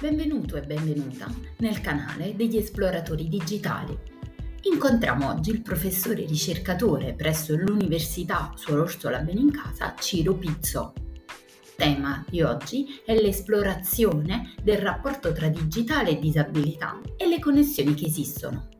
Benvenuto 0.00 0.56
e 0.56 0.62
benvenuta 0.62 1.30
nel 1.58 1.82
canale 1.82 2.34
degli 2.34 2.56
esploratori 2.56 3.28
digitali. 3.28 3.94
Incontriamo 4.62 5.28
oggi 5.28 5.50
il 5.50 5.60
professore 5.60 6.24
ricercatore 6.24 7.12
presso 7.12 7.54
l'Università 7.54 8.50
Suor 8.56 8.78
Orsola 8.78 9.18
Benincasa, 9.18 9.94
Ciro 9.98 10.36
Pizzo. 10.36 10.94
Tema 11.76 12.24
di 12.26 12.40
oggi 12.40 12.86
è 13.04 13.12
l'esplorazione 13.12 14.54
del 14.62 14.78
rapporto 14.78 15.34
tra 15.34 15.50
digitale 15.50 16.12
e 16.12 16.18
disabilità 16.18 16.98
e 17.18 17.28
le 17.28 17.38
connessioni 17.38 17.92
che 17.92 18.06
esistono. 18.06 18.79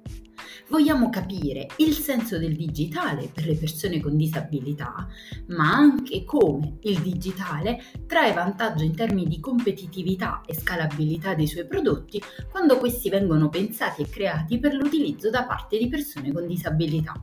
Vogliamo 0.71 1.11
capire 1.11 1.67
il 1.79 1.95
senso 1.95 2.39
del 2.39 2.55
digitale 2.55 3.29
per 3.35 3.45
le 3.45 3.57
persone 3.57 4.01
con 4.01 4.17
disabilità, 4.17 5.05
ma 5.49 5.69
anche 5.73 6.23
come 6.23 6.79
il 6.83 7.01
digitale 7.01 7.83
trae 8.07 8.33
vantaggio 8.33 8.85
in 8.85 8.95
termini 8.95 9.27
di 9.27 9.41
competitività 9.41 10.43
e 10.47 10.55
scalabilità 10.55 11.35
dei 11.35 11.49
suoi 11.49 11.67
prodotti 11.67 12.23
quando 12.49 12.79
questi 12.79 13.11
vengono 13.11 13.49
pensati 13.49 14.03
e 14.03 14.09
creati 14.09 14.61
per 14.61 14.75
l'utilizzo 14.75 15.29
da 15.29 15.45
parte 15.45 15.77
di 15.77 15.89
persone 15.89 16.33
con 16.33 16.47
disabilità. 16.47 17.15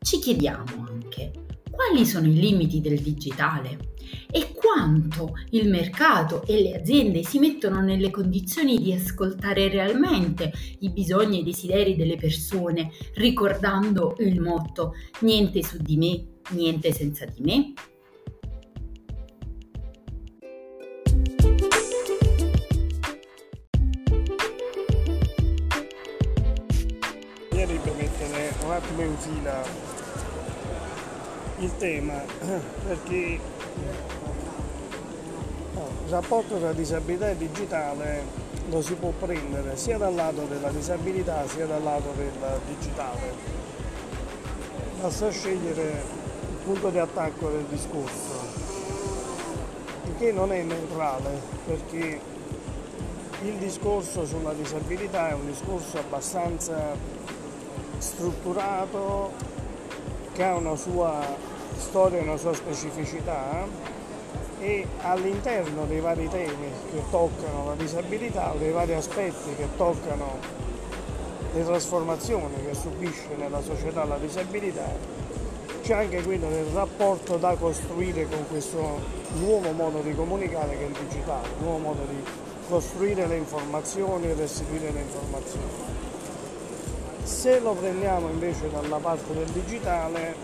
Ci 0.00 0.18
chiediamo 0.18 0.84
anche 0.88 1.30
quali 1.70 2.04
sono 2.04 2.26
i 2.26 2.34
limiti 2.34 2.80
del 2.80 2.98
digitale 2.98 3.94
e 4.30 4.52
quanto 4.54 5.34
il 5.50 5.68
mercato 5.68 6.44
e 6.46 6.60
le 6.60 6.76
aziende 6.76 7.22
si 7.22 7.38
mettono 7.38 7.80
nelle 7.80 8.10
condizioni 8.10 8.78
di 8.78 8.92
ascoltare 8.92 9.68
realmente 9.68 10.52
i 10.80 10.90
bisogni 10.90 11.38
e 11.38 11.40
i 11.40 11.44
desideri 11.44 11.96
delle 11.96 12.16
persone, 12.16 12.90
ricordando 13.14 14.16
il 14.18 14.40
motto 14.40 14.94
niente 15.20 15.62
su 15.62 15.78
di 15.78 15.96
me, 15.96 16.24
niente 16.50 16.92
senza 16.92 17.24
di 17.24 17.42
me. 17.42 17.72
Per 27.80 27.94
mettere 27.94 28.52
un 28.64 28.70
attimo 28.70 29.02
in 29.02 29.16
fila 29.16 29.62
il 31.60 31.76
tema 31.76 32.22
perché 32.86 33.38
rapporto 36.08 36.58
tra 36.58 36.72
disabilità 36.72 37.30
e 37.30 37.36
digitale 37.36 38.24
lo 38.70 38.82
si 38.82 38.94
può 38.94 39.12
prendere 39.18 39.76
sia 39.76 39.98
dal 39.98 40.14
lato 40.14 40.44
della 40.46 40.70
disabilità 40.70 41.46
sia 41.46 41.66
dal 41.66 41.82
lato 41.82 42.12
del 42.16 42.32
digitale. 42.66 43.32
Basta 45.00 45.30
scegliere 45.30 46.02
il 46.50 46.56
punto 46.64 46.90
di 46.90 46.98
attacco 46.98 47.50
del 47.50 47.64
discorso, 47.68 48.32
il 50.06 50.16
che 50.18 50.32
non 50.32 50.52
è 50.52 50.62
neutrale 50.62 51.40
perché 51.64 52.20
il 53.42 53.54
discorso 53.54 54.26
sulla 54.26 54.52
disabilità 54.52 55.28
è 55.28 55.34
un 55.34 55.46
discorso 55.46 55.98
abbastanza 55.98 56.96
strutturato 57.98 59.32
che 60.32 60.42
ha 60.42 60.56
una 60.56 60.74
sua 60.74 61.47
storia 61.78 62.18
e 62.18 62.22
una 62.22 62.36
sua 62.36 62.54
specificità 62.54 63.66
e 64.60 64.86
all'interno 65.02 65.84
dei 65.86 66.00
vari 66.00 66.28
temi 66.28 66.70
che 66.90 67.02
toccano 67.10 67.66
la 67.68 67.74
disabilità, 67.74 68.54
dei 68.58 68.72
vari 68.72 68.94
aspetti 68.94 69.54
che 69.56 69.68
toccano 69.76 70.38
le 71.52 71.64
trasformazioni 71.64 72.66
che 72.66 72.74
subisce 72.74 73.36
nella 73.36 73.62
società 73.62 74.04
la 74.04 74.18
disabilità, 74.18 74.86
c'è 75.82 75.94
anche 75.94 76.22
quello 76.22 76.48
del 76.48 76.66
rapporto 76.66 77.36
da 77.36 77.54
costruire 77.54 78.28
con 78.28 78.46
questo 78.48 79.00
nuovo 79.38 79.70
modo 79.72 80.00
di 80.00 80.14
comunicare 80.14 80.76
che 80.76 80.84
è 80.84 80.88
il 80.88 80.96
digitale, 81.08 81.48
un 81.58 81.64
nuovo 81.64 81.78
modo 81.78 82.02
di 82.08 82.22
costruire 82.68 83.26
le 83.26 83.36
informazioni 83.36 84.26
e 84.26 84.34
restituire 84.34 84.90
le 84.90 85.00
informazioni. 85.00 85.96
Se 87.22 87.60
lo 87.60 87.72
prendiamo 87.72 88.28
invece 88.28 88.70
dalla 88.70 88.98
parte 88.98 89.32
del 89.32 89.48
digitale, 89.48 90.34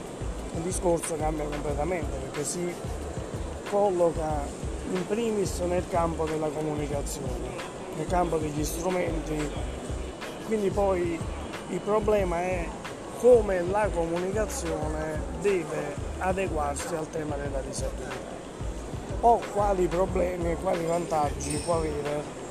il 0.54 0.60
discorso 0.62 1.16
cambia 1.16 1.44
completamente 1.44 2.16
perché 2.16 2.44
si 2.44 2.72
colloca 3.70 4.46
in 4.92 5.06
primis 5.06 5.58
nel 5.60 5.84
campo 5.88 6.24
della 6.24 6.48
comunicazione, 6.48 7.48
nel 7.96 8.06
campo 8.06 8.36
degli 8.38 8.64
strumenti, 8.64 9.50
quindi 10.46 10.70
poi 10.70 11.18
il 11.68 11.80
problema 11.80 12.40
è 12.40 12.68
come 13.20 13.62
la 13.62 13.88
comunicazione 13.92 15.20
deve 15.40 15.94
adeguarsi 16.18 16.94
al 16.94 17.08
tema 17.08 17.36
della 17.36 17.60
disabilità 17.60 18.32
o 19.20 19.40
quali 19.52 19.86
problemi 19.86 20.50
e 20.50 20.56
quali 20.56 20.84
vantaggi 20.84 21.56
può 21.64 21.76
avere 21.76 22.42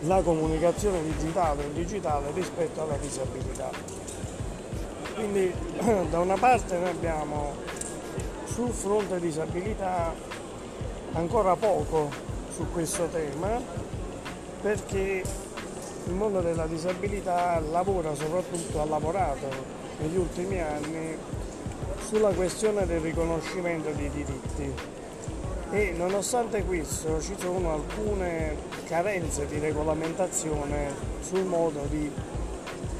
la 0.00 0.22
comunicazione 0.22 1.02
digitale 1.02 1.64
e 1.64 1.72
digitale 1.72 2.30
rispetto 2.32 2.82
alla 2.82 2.96
disabilità. 2.98 4.05
Quindi 5.16 5.50
da 6.10 6.20
una 6.20 6.36
parte 6.36 6.76
noi 6.76 6.90
abbiamo 6.90 7.54
sul 8.44 8.70
fronte 8.70 9.18
disabilità 9.18 10.12
ancora 11.12 11.56
poco 11.56 12.10
su 12.54 12.70
questo 12.70 13.06
tema 13.06 13.58
perché 14.60 15.22
il 16.04 16.12
mondo 16.12 16.40
della 16.40 16.66
disabilità 16.66 17.58
lavora, 17.60 18.14
soprattutto 18.14 18.80
ha 18.82 18.84
lavorato 18.84 19.48
negli 20.00 20.18
ultimi 20.18 20.60
anni 20.60 21.16
sulla 22.06 22.30
questione 22.30 22.84
del 22.84 23.00
riconoscimento 23.00 23.90
dei 23.92 24.10
diritti. 24.10 24.72
E 25.70 25.94
nonostante 25.96 26.62
questo 26.62 27.22
ci 27.22 27.34
sono 27.38 27.72
alcune 27.72 28.54
carenze 28.84 29.46
di 29.46 29.58
regolamentazione 29.58 30.94
sul 31.20 31.44
modo 31.44 31.86
di 31.88 32.12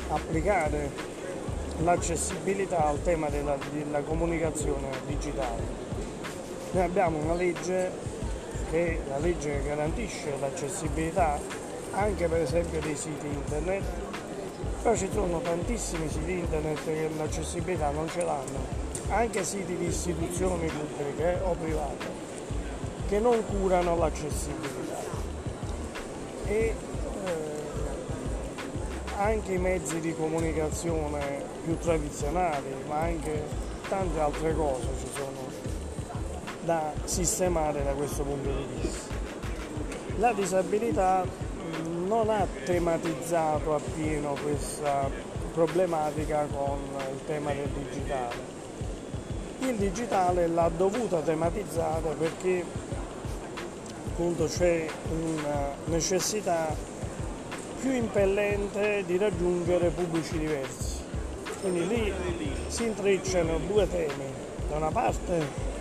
applicare 0.08 1.15
l'accessibilità 1.82 2.86
al 2.86 3.02
tema 3.02 3.28
della, 3.28 3.56
della 3.72 4.00
comunicazione 4.00 4.88
digitale. 5.06 5.62
Noi 6.72 6.82
abbiamo 6.84 7.18
una 7.18 7.34
legge 7.34 7.90
che 8.70 9.00
la 9.08 9.18
legge 9.18 9.62
garantisce 9.64 10.34
l'accessibilità 10.40 11.38
anche 11.92 12.26
per 12.28 12.40
esempio 12.40 12.80
dei 12.80 12.96
siti 12.96 13.26
internet, 13.26 13.82
però 14.82 14.94
ci 14.94 15.08
sono 15.12 15.40
tantissimi 15.40 16.08
siti 16.08 16.32
internet 16.32 16.84
che 16.84 17.10
l'accessibilità 17.16 17.90
non 17.90 18.08
ce 18.08 18.22
l'hanno, 18.22 18.84
anche 19.08 19.44
siti 19.44 19.76
di 19.76 19.86
istituzioni 19.86 20.66
pubbliche 20.68 21.40
o 21.44 21.54
private 21.54 22.24
che 23.08 23.18
non 23.20 23.44
curano 23.46 23.96
l'accessibilità. 23.96 24.98
E, 26.46 26.74
anche 29.16 29.52
i 29.52 29.58
mezzi 29.58 30.00
di 30.00 30.14
comunicazione 30.14 31.42
più 31.64 31.78
tradizionali, 31.78 32.74
ma 32.86 33.00
anche 33.00 33.44
tante 33.88 34.20
altre 34.20 34.54
cose 34.54 34.86
ci 35.00 35.08
sono 35.14 35.74
da 36.64 36.92
sistemare 37.04 37.82
da 37.82 37.92
questo 37.92 38.22
punto 38.22 38.50
di 38.50 38.66
vista. 38.80 39.14
La 40.18 40.32
disabilità 40.32 41.24
non 42.06 42.30
ha 42.30 42.46
tematizzato 42.64 43.74
appieno 43.74 44.34
questa 44.42 45.08
problematica 45.52 46.46
con 46.52 46.78
il 47.12 47.20
tema 47.24 47.52
del 47.52 47.68
digitale. 47.68 48.54
Il 49.60 49.76
digitale 49.76 50.46
l'ha 50.46 50.70
dovuta 50.74 51.20
tematizzare 51.20 52.14
perché 52.18 52.64
appunto 54.08 54.46
c'è 54.46 54.86
una 55.10 55.74
necessità 55.86 56.74
più 57.80 57.92
impellente 57.92 59.04
di 59.06 59.16
raggiungere 59.16 59.88
pubblici 59.88 60.38
diversi. 60.38 61.04
Quindi 61.60 61.86
lì 61.86 62.12
si 62.68 62.84
intrecciano 62.84 63.58
due 63.66 63.88
temi. 63.88 64.24
Da 64.68 64.76
una 64.76 64.90
parte 64.90 65.74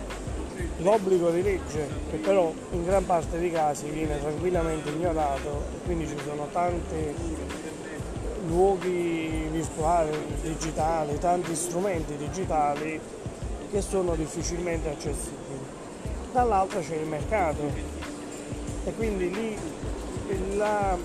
l'obbligo 0.78 1.30
di 1.30 1.42
legge, 1.42 1.88
che 2.10 2.16
però 2.16 2.52
in 2.72 2.84
gran 2.84 3.04
parte 3.04 3.38
dei 3.38 3.50
casi 3.50 3.88
viene 3.88 4.20
tranquillamente 4.20 4.90
ignorato, 4.90 5.64
quindi 5.84 6.06
ci 6.06 6.16
sono 6.24 6.48
tanti 6.52 7.14
luoghi 8.46 9.48
virtuali, 9.50 10.16
digitali, 10.42 11.18
tanti 11.18 11.54
strumenti 11.56 12.16
digitali 12.16 13.00
che 13.70 13.80
sono 13.80 14.14
difficilmente 14.14 14.88
accessibili. 14.88 15.74
Dall'altra 16.32 16.80
c'è 16.80 16.96
il 16.96 17.06
mercato 17.06 17.62
e 18.84 18.92
quindi 18.94 19.30
lì 19.32 19.58
la 20.56 20.96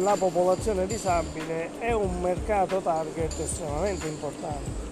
la 0.00 0.16
popolazione 0.16 0.86
disabile 0.86 1.78
è 1.78 1.92
un 1.92 2.20
mercato 2.20 2.78
target 2.78 3.38
estremamente 3.38 4.06
importante. 4.06 4.86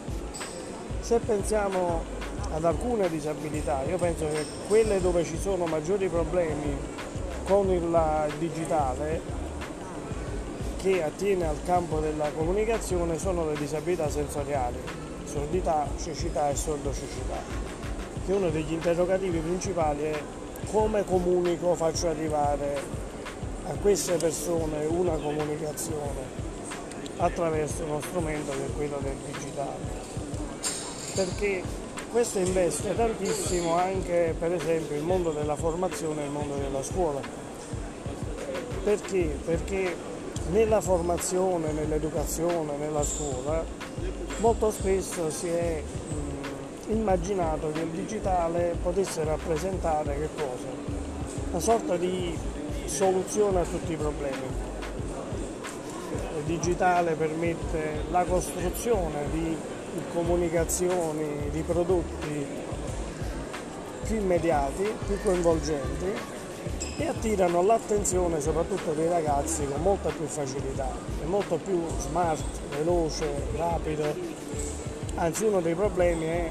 Se 1.00 1.18
pensiamo 1.18 2.02
ad 2.52 2.64
alcune 2.64 3.08
disabilità, 3.08 3.82
io 3.82 3.96
penso 3.96 4.26
che 4.28 4.44
quelle 4.68 5.00
dove 5.00 5.24
ci 5.24 5.38
sono 5.38 5.66
maggiori 5.66 6.08
problemi 6.08 6.76
con 7.44 7.70
il 7.70 8.32
digitale 8.38 9.20
che 10.78 11.02
attiene 11.02 11.46
al 11.46 11.62
campo 11.64 12.00
della 12.00 12.30
comunicazione 12.30 13.18
sono 13.18 13.46
le 13.46 13.56
disabilità 13.56 14.08
sensoriali, 14.10 14.78
sordità, 15.24 15.86
cecità 16.00 16.50
e 16.50 16.56
sordocecità, 16.56 17.38
che 18.24 18.32
uno 18.32 18.50
degli 18.50 18.72
interrogativi 18.72 19.38
principali 19.38 20.02
è 20.02 20.22
come 20.70 21.04
comunico, 21.04 21.74
faccio 21.74 22.08
arrivare 22.08 23.05
a 23.68 23.74
queste 23.80 24.14
persone 24.14 24.84
una 24.86 25.16
comunicazione 25.16 26.44
attraverso 27.16 27.84
uno 27.84 28.00
strumento 28.00 28.52
che 28.52 28.66
è 28.66 28.72
quello 28.76 28.98
del 29.02 29.16
digitale. 29.32 30.04
Perché 31.14 31.62
questo 32.10 32.38
investe 32.38 32.94
tantissimo 32.94 33.74
anche 33.74 34.34
per 34.38 34.52
esempio 34.52 34.96
il 34.96 35.02
mondo 35.02 35.30
della 35.30 35.56
formazione 35.56 36.22
e 36.22 36.24
il 36.26 36.30
mondo 36.30 36.54
della 36.56 36.82
scuola. 36.82 37.20
Perché? 38.84 39.36
Perché 39.44 39.96
nella 40.50 40.80
formazione, 40.80 41.72
nell'educazione, 41.72 42.76
nella 42.76 43.02
scuola 43.02 43.64
molto 44.38 44.70
spesso 44.70 45.30
si 45.30 45.48
è 45.48 45.82
mh, 45.82 46.92
immaginato 46.92 47.72
che 47.72 47.80
il 47.80 47.88
digitale 47.88 48.76
potesse 48.80 49.24
rappresentare 49.24 50.16
che 50.20 50.28
cosa? 50.36 50.94
Una 51.50 51.60
sorta 51.60 51.96
di 51.96 52.36
soluzione 52.86 53.60
a 53.60 53.64
tutti 53.64 53.92
i 53.92 53.96
problemi 53.96 54.74
digitale 56.46 57.14
permette 57.14 58.04
la 58.10 58.24
costruzione 58.24 59.28
di 59.30 59.56
comunicazioni, 60.12 61.50
di 61.50 61.62
prodotti 61.62 62.46
più 64.04 64.16
immediati, 64.16 64.84
più 65.06 65.20
coinvolgenti 65.22 66.34
e 66.98 67.06
attirano 67.06 67.62
l'attenzione 67.62 68.40
soprattutto 68.40 68.92
dei 68.92 69.08
ragazzi 69.08 69.66
con 69.66 69.82
molta 69.82 70.08
più 70.10 70.26
facilità, 70.26 70.88
è 71.20 71.24
molto 71.24 71.56
più 71.56 71.82
smart, 71.98 72.44
veloce, 72.70 73.28
rapido. 73.56 74.14
Anzi 75.16 75.44
uno 75.44 75.60
dei 75.60 75.74
problemi 75.74 76.26
è 76.26 76.50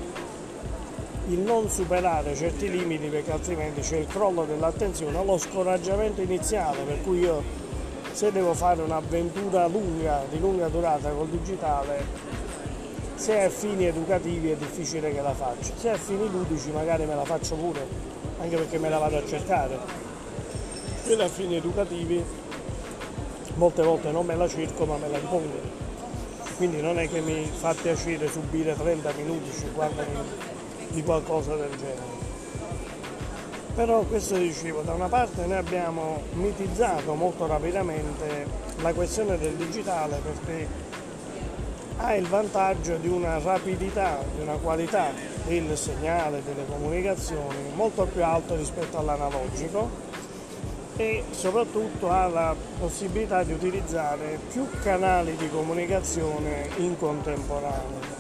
il 1.28 1.40
non 1.40 1.70
superare 1.70 2.36
certi 2.36 2.70
limiti 2.70 3.08
perché 3.08 3.32
altrimenti 3.32 3.82
c'è 3.82 3.98
il 3.98 4.08
crollo 4.08 4.46
dell'attenzione, 4.46 5.24
lo 5.24 5.38
scoraggiamento 5.38 6.22
iniziale 6.22 6.84
per 6.84 7.02
cui 7.02 7.20
io 7.20 7.42
se 8.12 8.32
devo 8.32 8.54
fare 8.54 8.82
un'avventura 8.82 9.68
lunga, 9.68 10.24
di 10.30 10.40
lunga 10.40 10.68
durata 10.68 11.10
col 11.10 11.28
digitale, 11.28 12.06
se 13.16 13.42
a 13.42 13.50
fini 13.50 13.88
educativi 13.88 14.52
è 14.52 14.56
difficile 14.56 15.12
che 15.12 15.22
la 15.22 15.34
faccia, 15.34 15.74
se 15.76 15.90
a 15.90 15.98
fini 15.98 16.30
ludici 16.30 16.70
magari 16.72 17.06
me 17.06 17.16
la 17.16 17.26
faccio 17.26 17.56
pure, 17.56 17.86
anche 18.40 18.56
perché 18.56 18.78
me 18.78 18.90
la 18.90 19.00
vado 19.00 19.18
a 19.18 19.26
cercare. 19.26 19.78
Se 21.04 21.22
a 21.22 21.28
fini 21.28 21.58
educativi 21.58 22.24
molte 23.56 23.84
volte 23.84 24.12
non 24.12 24.26
me 24.26 24.36
la 24.36 24.48
cerco 24.48 24.86
ma 24.86 24.98
me 24.98 25.10
la 25.10 25.18
impongo. 25.18 25.84
Quindi 26.58 26.82
non 26.82 26.98
è 27.00 27.10
che 27.10 27.20
mi 27.20 27.44
fa 27.54 27.74
piacere 27.74 28.30
subire 28.30 28.76
30 28.76 29.12
minuti, 29.18 29.52
50 29.52 30.04
minuti 30.04 30.55
di 30.96 31.04
qualcosa 31.04 31.56
del 31.56 31.70
genere. 31.78 32.24
Però 33.76 34.00
questo 34.04 34.38
dicevo, 34.38 34.82
da 34.82 34.94
una 34.94 35.10
parte 35.10 35.46
noi 35.46 35.58
abbiamo 35.58 36.22
mitizzato 36.34 37.14
molto 37.14 37.46
rapidamente 37.46 38.48
la 38.78 38.94
questione 38.94 39.38
del 39.38 39.54
digitale 39.56 40.22
perché 40.24 40.68
ha 41.98 42.16
il 42.16 42.26
vantaggio 42.26 42.96
di 42.96 43.10
una 43.10 43.38
rapidità, 43.40 44.20
di 44.34 44.42
una 44.42 44.56
qualità 44.56 45.12
del 45.46 45.78
segnale, 45.78 46.42
delle 46.44 46.66
comunicazioni 46.66 47.72
molto 47.74 48.06
più 48.06 48.24
alto 48.24 48.56
rispetto 48.56 48.98
all'analogico 48.98 50.04
e 50.96 51.26
soprattutto 51.32 52.10
ha 52.10 52.28
la 52.28 52.56
possibilità 52.80 53.44
di 53.44 53.52
utilizzare 53.52 54.40
più 54.50 54.66
canali 54.82 55.36
di 55.36 55.50
comunicazione 55.50 56.70
in 56.78 56.98
contemporanea. 56.98 58.15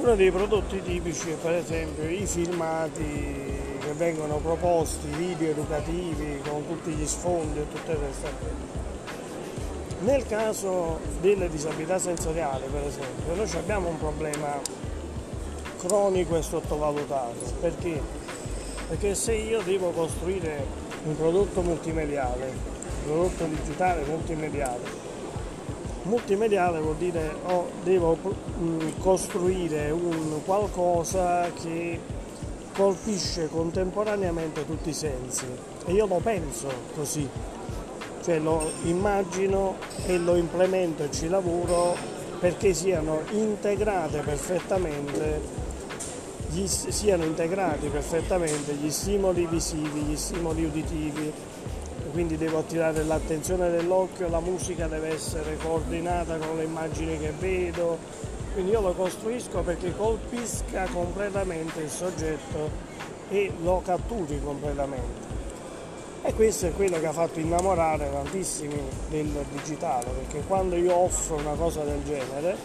Uno 0.00 0.14
dei 0.14 0.30
prodotti 0.30 0.80
tipici 0.80 1.28
è 1.28 1.34
per 1.34 1.52
esempio 1.52 2.08
i 2.08 2.24
filmati 2.24 3.02
che 3.80 3.92
vengono 3.98 4.36
proposti, 4.36 5.06
video 5.08 5.50
educativi 5.50 6.40
con 6.42 6.66
tutti 6.66 6.90
gli 6.92 7.06
sfondi 7.06 7.58
e 7.58 7.68
tutte 7.68 7.96
queste 7.96 8.30
cose. 8.38 10.00
Nel 10.00 10.26
caso 10.26 11.00
delle 11.20 11.50
disabilità 11.50 11.98
sensoriali, 11.98 12.64
per 12.72 12.82
esempio, 12.86 13.34
noi 13.34 13.50
abbiamo 13.54 13.90
un 13.90 13.98
problema 13.98 14.58
cronico 15.76 16.34
e 16.34 16.42
sottovalutato. 16.42 17.52
Perché? 17.60 18.00
Perché 18.88 19.14
se 19.14 19.34
io 19.34 19.60
devo 19.60 19.90
costruire 19.90 20.64
un 21.04 21.14
prodotto 21.14 21.60
multimediale, 21.60 22.46
un 22.46 23.04
prodotto 23.04 23.44
digitale 23.44 24.02
multimediale, 24.06 25.09
multimediale 26.02 26.80
vuol 26.80 26.96
dire 26.96 27.34
oh, 27.46 27.70
devo 27.82 28.16
mm, 28.58 28.78
costruire 28.98 29.90
un 29.90 30.40
qualcosa 30.44 31.50
che 31.52 31.98
colpisce 32.74 33.48
contemporaneamente 33.48 34.64
tutti 34.64 34.90
i 34.90 34.94
sensi. 34.94 35.44
E 35.86 35.92
io 35.92 36.06
lo 36.06 36.20
penso 36.22 36.68
così, 36.94 37.28
cioè 38.22 38.38
lo 38.38 38.70
immagino 38.84 39.76
e 40.06 40.18
lo 40.18 40.36
implemento 40.36 41.02
e 41.04 41.10
ci 41.10 41.28
lavoro 41.28 41.94
perché 42.38 42.72
siano 42.72 43.20
integrate 43.32 44.20
perfettamente 44.20 45.58
gli, 46.50 46.66
siano 46.66 47.24
integrati 47.24 47.88
perfettamente 47.88 48.74
gli 48.74 48.90
stimoli 48.90 49.46
visivi, 49.46 50.00
gli 50.00 50.16
stimoli 50.16 50.64
uditivi, 50.64 51.32
quindi 52.10 52.36
devo 52.36 52.58
attirare 52.58 53.02
l'attenzione 53.04 53.70
dell'occhio, 53.70 54.28
la 54.28 54.40
musica 54.40 54.86
deve 54.86 55.14
essere 55.14 55.56
coordinata 55.56 56.36
con 56.36 56.56
le 56.56 56.64
immagini 56.64 57.18
che 57.18 57.32
vedo, 57.38 57.98
quindi 58.52 58.72
io 58.72 58.80
lo 58.80 58.92
costruisco 58.92 59.60
perché 59.60 59.96
colpisca 59.96 60.86
completamente 60.92 61.80
il 61.80 61.90
soggetto 61.90 62.70
e 63.30 63.52
lo 63.62 63.80
catturi 63.84 64.40
completamente. 64.42 65.28
E 66.22 66.34
questo 66.34 66.66
è 66.66 66.72
quello 66.72 67.00
che 67.00 67.06
ha 67.06 67.12
fatto 67.12 67.40
innamorare 67.40 68.10
tantissimi 68.10 68.78
del 69.08 69.32
digitale, 69.52 70.06
perché 70.10 70.46
quando 70.46 70.76
io 70.76 70.94
offro 70.94 71.36
una 71.36 71.54
cosa 71.54 71.82
del 71.82 72.02
genere, 72.04 72.56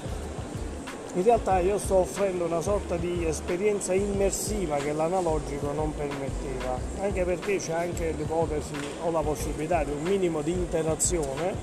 in 1.15 1.23
realtà 1.23 1.59
io 1.59 1.77
sto 1.77 1.95
offrendo 1.95 2.43
una 2.43 2.59
sorta 2.59 2.97
di 2.97 3.25
esperienza 3.25 3.93
immersiva 3.93 4.75
che 4.77 4.91
l'analogico 4.91 5.71
non 5.71 5.93
permetteva, 5.95 6.77
anche 6.99 7.23
perché 7.23 7.57
c'è 7.57 7.71
anche 7.71 8.11
l'ipotesi 8.11 8.73
o 9.01 9.11
la 9.11 9.21
possibilità 9.21 9.85
di 9.85 9.91
un 9.91 10.03
minimo 10.03 10.41
di 10.41 10.51
interazione 10.51 11.53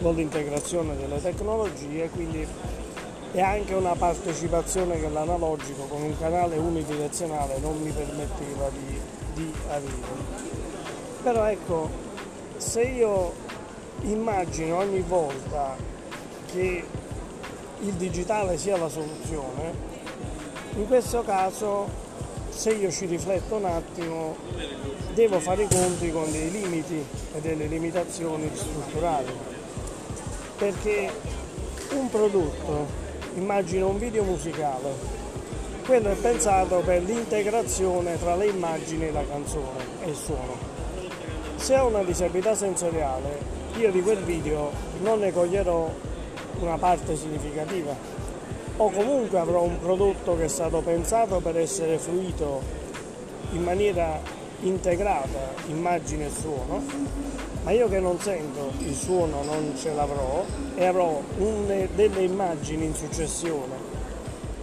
con 0.00 0.14
l'integrazione 0.14 0.96
delle 0.96 1.20
tecnologie, 1.20 2.08
quindi 2.08 2.46
e 3.32 3.40
anche 3.40 3.74
una 3.74 3.94
partecipazione 3.94 4.98
che 4.98 5.08
l'analogico 5.08 5.84
con 5.84 6.02
un 6.02 6.18
canale 6.18 6.56
unidirezionale 6.56 7.58
non 7.58 7.80
mi 7.80 7.90
permetteva 7.90 8.68
di, 8.70 9.00
di 9.34 9.52
avere. 9.68 10.48
Però 11.22 11.44
ecco, 11.44 11.88
se 12.56 12.82
io 12.82 13.32
immagino 14.00 14.78
ogni 14.78 15.00
volta 15.00 15.76
che 16.50 16.84
il 17.82 17.92
digitale 17.94 18.58
sia 18.58 18.76
la 18.76 18.88
soluzione, 18.88 19.72
in 20.76 20.86
questo 20.86 21.22
caso 21.22 21.88
se 22.50 22.72
io 22.72 22.90
ci 22.90 23.06
rifletto 23.06 23.56
un 23.56 23.64
attimo 23.64 24.36
devo 25.14 25.40
fare 25.40 25.62
i 25.64 25.68
conti 25.68 26.10
con 26.10 26.30
dei 26.30 26.50
limiti 26.50 27.04
e 27.34 27.40
delle 27.40 27.66
limitazioni 27.66 28.50
strutturali 28.52 29.32
perché 30.60 31.10
un 31.92 32.10
prodotto 32.10 32.86
immagino 33.34 33.88
un 33.88 33.98
video 33.98 34.24
musicale. 34.24 35.18
Quello 35.86 36.10
è 36.10 36.14
pensato 36.14 36.80
per 36.80 37.02
l'integrazione 37.02 38.18
tra 38.18 38.36
le 38.36 38.46
immagini 38.48 39.06
e 39.06 39.12
la 39.12 39.24
canzone 39.26 39.82
e 40.04 40.10
il 40.10 40.16
suono. 40.16 40.58
Se 41.56 41.76
ho 41.76 41.86
una 41.86 42.02
disabilità 42.02 42.54
sensoriale, 42.54 43.38
io 43.78 43.90
di 43.90 44.02
quel 44.02 44.18
video 44.18 44.70
non 45.00 45.20
ne 45.20 45.32
coglierò 45.32 45.90
una 46.58 46.76
parte 46.76 47.16
significativa. 47.16 47.94
O 48.76 48.90
comunque 48.90 49.38
avrò 49.38 49.62
un 49.62 49.78
prodotto 49.78 50.36
che 50.36 50.44
è 50.44 50.48
stato 50.48 50.80
pensato 50.80 51.40
per 51.40 51.56
essere 51.58 51.98
fruito 51.98 52.60
in 53.52 53.62
maniera 53.62 54.20
integrata, 54.62 55.54
immagine 55.68 56.26
e 56.26 56.30
suono, 56.30 56.82
ma 57.62 57.70
io 57.72 57.88
che 57.88 58.00
non 58.00 58.18
sento 58.20 58.72
il 58.78 58.94
suono 58.94 59.42
non 59.42 59.74
ce 59.76 59.92
l'avrò 59.92 60.44
e 60.74 60.84
avrò 60.84 61.20
un, 61.38 61.88
delle 61.94 62.22
immagini 62.22 62.86
in 62.86 62.94
successione 62.94 63.98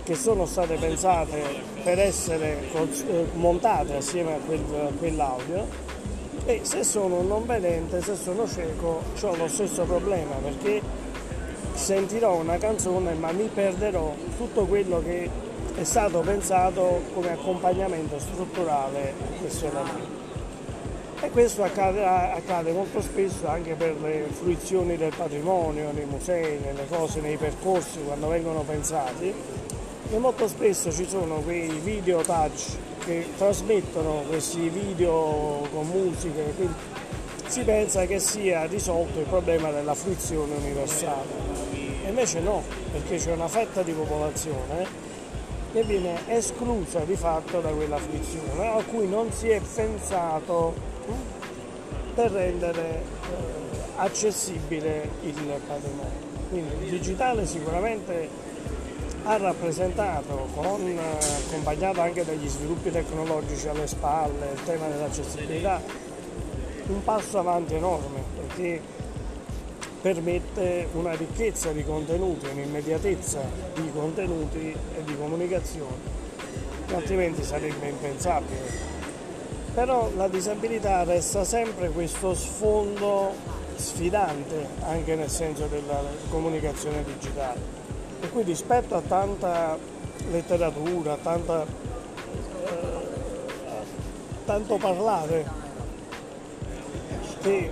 che 0.04 0.16
sono 0.16 0.46
state 0.46 0.76
pensate 0.76 1.44
per 1.84 2.00
essere 2.00 2.60
eh, 2.72 3.28
montate 3.34 3.98
assieme 3.98 4.36
a, 4.36 4.38
quel, 4.38 4.64
a 4.74 4.98
quell'audio 4.98 5.68
e 6.46 6.62
se 6.64 6.86
sono 6.86 7.22
non 7.24 7.46
vedente, 7.46 8.02
se 8.02 8.16
sono 8.16 8.48
cieco, 8.48 9.02
ho 9.22 9.36
lo 9.36 9.48
stesso 9.50 9.84
problema 9.84 10.36
perché 10.36 10.82
sentirò 11.78 12.36
una 12.36 12.58
canzone 12.58 13.14
ma 13.14 13.32
mi 13.32 13.50
perderò 13.54 14.14
tutto 14.36 14.66
quello 14.66 15.02
che 15.02 15.30
è 15.76 15.84
stato 15.84 16.20
pensato 16.22 17.02
come 17.14 17.32
accompagnamento 17.32 18.18
strutturale 18.20 19.12
a 19.12 19.40
questo 19.40 19.68
elemento. 19.68 20.26
E 21.22 21.30
questo 21.30 21.64
accade, 21.64 22.04
accade, 22.04 22.72
molto 22.72 23.02
spesso 23.02 23.48
anche 23.48 23.74
per 23.76 23.96
le 24.02 24.28
fruizioni 24.32 24.98
del 24.98 25.14
patrimonio, 25.16 25.92
nei 25.92 26.06
musei, 26.06 26.60
nelle 26.60 26.88
cose, 26.88 27.22
nei 27.22 27.38
percorsi 27.38 28.00
quando 28.06 28.28
vengono 28.28 28.62
pensati 28.62 29.34
e 30.10 30.18
molto 30.18 30.48
spesso 30.48 30.92
ci 30.92 31.08
sono 31.08 31.36
quei 31.42 31.70
video 31.84 32.22
touch 32.22 32.76
che 33.04 33.26
trasmettono 33.38 34.24
questi 34.28 34.70
video 34.70 35.68
con 35.72 35.88
musiche 35.88 36.54
si 37.48 37.64
pensa 37.64 38.06
che 38.06 38.20
sia 38.20 38.66
risolto 38.66 39.20
il 39.20 39.26
problema 39.26 39.72
della 39.72 39.94
fruizione 39.94 40.56
universale. 40.56 41.47
Invece 42.08 42.40
no, 42.40 42.64
perché 42.92 43.18
c'è 43.18 43.34
una 43.34 43.48
fetta 43.48 43.82
di 43.84 43.92
popolazione 43.92 44.86
che 45.74 45.84
viene 45.84 46.16
esclusa 46.28 47.00
di 47.00 47.16
fatto 47.16 47.60
da 47.60 47.70
quella 47.70 47.98
fruizione, 47.98 48.68
a 48.68 48.84
cui 48.84 49.08
non 49.08 49.32
si 49.32 49.50
è 49.50 49.60
pensato 49.60 50.74
per 52.16 52.32
rendere 52.32 53.02
eh, 53.02 53.04
accessibile 53.98 55.10
il 55.24 55.60
patrimonio. 55.68 56.26
Quindi 56.50 56.86
il 56.86 56.90
digitale 56.90 57.46
sicuramente 57.46 58.30
ha 59.24 59.38
rappresentato, 59.38 60.48
con, 60.56 60.98
accompagnato 61.46 62.00
anche 62.00 62.24
dagli 62.24 62.48
sviluppi 62.48 62.90
tecnologici 62.90 63.68
alle 63.68 63.86
spalle, 63.86 64.52
il 64.54 64.64
tema 64.64 64.88
dell'accessibilità, 64.88 65.82
un 66.88 67.04
passo 67.04 67.38
avanti 67.38 67.76
enorme 67.76 68.24
perché 68.36 68.82
permette 70.02 70.88
una 70.94 71.14
ricchezza 71.14 71.72
di 71.72 71.84
contenuti, 71.84 72.48
un'immediatezza 72.48 73.40
di 73.74 73.92
contenuti 73.92 74.72
e 74.72 75.04
di 75.04 75.18
comunicazione 75.18 76.16
che 76.88 76.96
altrimenti 76.96 77.44
sarebbe 77.44 77.88
impensabile. 77.88 78.96
Però 79.74 80.10
la 80.16 80.28
disabilità 80.28 81.04
resta 81.04 81.44
sempre 81.44 81.90
questo 81.90 82.34
sfondo 82.34 83.34
sfidante 83.76 84.68
anche 84.82 85.16
nel 85.16 85.30
senso 85.30 85.68
della 85.68 86.02
comunicazione 86.30 87.04
digitale. 87.04 87.60
E 88.22 88.30
quindi 88.30 88.52
rispetto 88.52 88.96
a 88.96 89.02
tanta 89.02 89.78
letteratura, 90.32 91.14
a 91.14 91.18
tanta, 91.22 91.64
eh, 91.64 92.76
tanto 94.46 94.78
parlare 94.78 95.46
che 97.42 97.70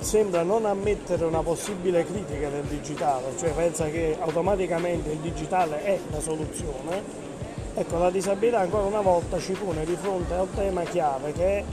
sembra 0.00 0.42
non 0.42 0.64
ammettere 0.64 1.24
una 1.24 1.42
possibile 1.42 2.04
critica 2.04 2.48
del 2.48 2.64
digitale, 2.64 3.34
cioè 3.38 3.50
pensa 3.50 3.88
che 3.90 4.16
automaticamente 4.18 5.10
il 5.10 5.18
digitale 5.18 5.82
è 5.82 5.98
la 6.10 6.20
soluzione, 6.20 7.24
Ecco, 7.78 7.98
la 7.98 8.08
disabilità 8.08 8.60
ancora 8.60 8.84
una 8.84 9.02
volta 9.02 9.38
ci 9.38 9.52
pone 9.52 9.84
di 9.84 9.96
fronte 10.00 10.32
a 10.32 10.40
un 10.40 10.54
tema 10.54 10.82
chiave 10.84 11.32
che 11.32 11.58
è, 11.58 11.64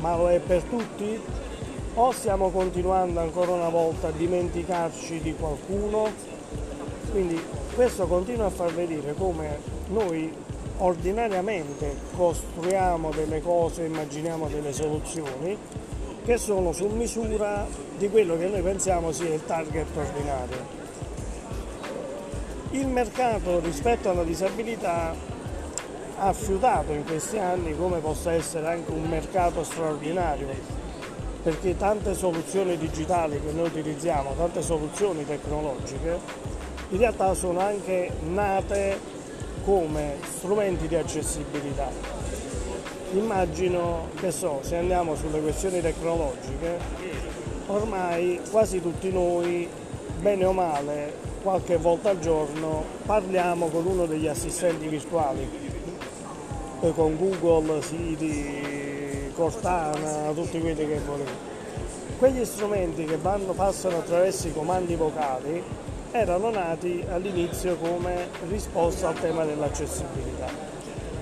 ma 0.00 0.16
lo 0.16 0.28
è 0.28 0.40
per 0.40 0.64
tutti, 0.64 1.16
o 1.94 2.10
stiamo 2.10 2.50
continuando 2.50 3.20
ancora 3.20 3.52
una 3.52 3.68
volta 3.68 4.08
a 4.08 4.10
dimenticarci 4.10 5.20
di 5.20 5.32
qualcuno, 5.36 6.10
quindi 7.12 7.40
questo 7.76 8.08
continua 8.08 8.46
a 8.46 8.50
far 8.50 8.74
vedere 8.74 9.14
come 9.14 9.60
noi 9.90 10.28
ordinariamente 10.78 11.94
costruiamo 12.16 13.10
delle 13.12 13.40
cose, 13.40 13.84
immaginiamo 13.84 14.48
delle 14.48 14.72
soluzioni 14.72 15.56
che 16.26 16.38
sono 16.38 16.72
su 16.72 16.88
misura 16.88 17.64
di 17.96 18.10
quello 18.10 18.36
che 18.36 18.48
noi 18.48 18.60
pensiamo 18.60 19.12
sia 19.12 19.32
il 19.32 19.44
target 19.44 19.86
ordinario. 19.96 20.56
Il 22.70 22.88
mercato 22.88 23.60
rispetto 23.60 24.10
alla 24.10 24.24
disabilità 24.24 25.14
ha 26.18 26.32
fiutato 26.32 26.90
in 26.90 27.04
questi 27.04 27.38
anni 27.38 27.76
come 27.76 28.00
possa 28.00 28.32
essere 28.32 28.66
anche 28.66 28.90
un 28.90 29.04
mercato 29.04 29.62
straordinario, 29.62 30.48
perché 31.44 31.76
tante 31.76 32.12
soluzioni 32.14 32.76
digitali 32.76 33.40
che 33.40 33.52
noi 33.52 33.68
utilizziamo, 33.68 34.34
tante 34.36 34.62
soluzioni 34.62 35.24
tecnologiche, 35.24 36.18
in 36.88 36.98
realtà 36.98 37.34
sono 37.34 37.60
anche 37.60 38.10
nate 38.24 38.98
come 39.64 40.16
strumenti 40.36 40.88
di 40.88 40.96
accessibilità. 40.96 42.15
Immagino 43.12 44.08
che 44.16 44.30
so, 44.30 44.58
se 44.62 44.76
andiamo 44.76 45.14
sulle 45.14 45.40
questioni 45.40 45.80
tecnologiche, 45.80 46.78
ormai 47.68 48.40
quasi 48.50 48.82
tutti 48.82 49.12
noi, 49.12 49.68
bene 50.20 50.44
o 50.44 50.52
male, 50.52 51.12
qualche 51.42 51.76
volta 51.76 52.10
al 52.10 52.18
giorno 52.18 52.84
parliamo 53.04 53.68
con 53.68 53.86
uno 53.86 54.06
degli 54.06 54.26
assistenti 54.26 54.88
virtuali, 54.88 55.48
con 56.94 57.16
Google, 57.16 57.80
Siri, 57.82 59.32
Cortana, 59.34 60.32
tutti 60.34 60.58
quelli 60.60 60.86
che 60.86 61.00
volete. 61.06 61.54
Quegli 62.18 62.44
strumenti 62.44 63.04
che 63.04 63.16
vanno, 63.18 63.52
passano 63.52 63.98
attraverso 63.98 64.48
i 64.48 64.52
comandi 64.52 64.96
vocali 64.96 65.62
erano 66.10 66.50
nati 66.50 67.04
all'inizio 67.10 67.76
come 67.76 68.28
risposta 68.48 69.08
al 69.08 69.20
tema 69.20 69.44
dell'accessibilità. 69.44 70.75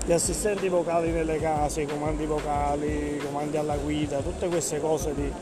Gli 0.06 0.12
assistenti 0.12 0.68
vocali 0.68 1.10
nelle 1.10 1.38
case, 1.38 1.80
i 1.80 1.86
comandi 1.86 2.26
vocali, 2.26 3.14
i 3.14 3.18
comandi 3.24 3.56
alla 3.56 3.76
guida, 3.76 4.18
tutte 4.18 4.48
queste 4.48 4.78
cose 4.78 5.14
di 5.14 5.32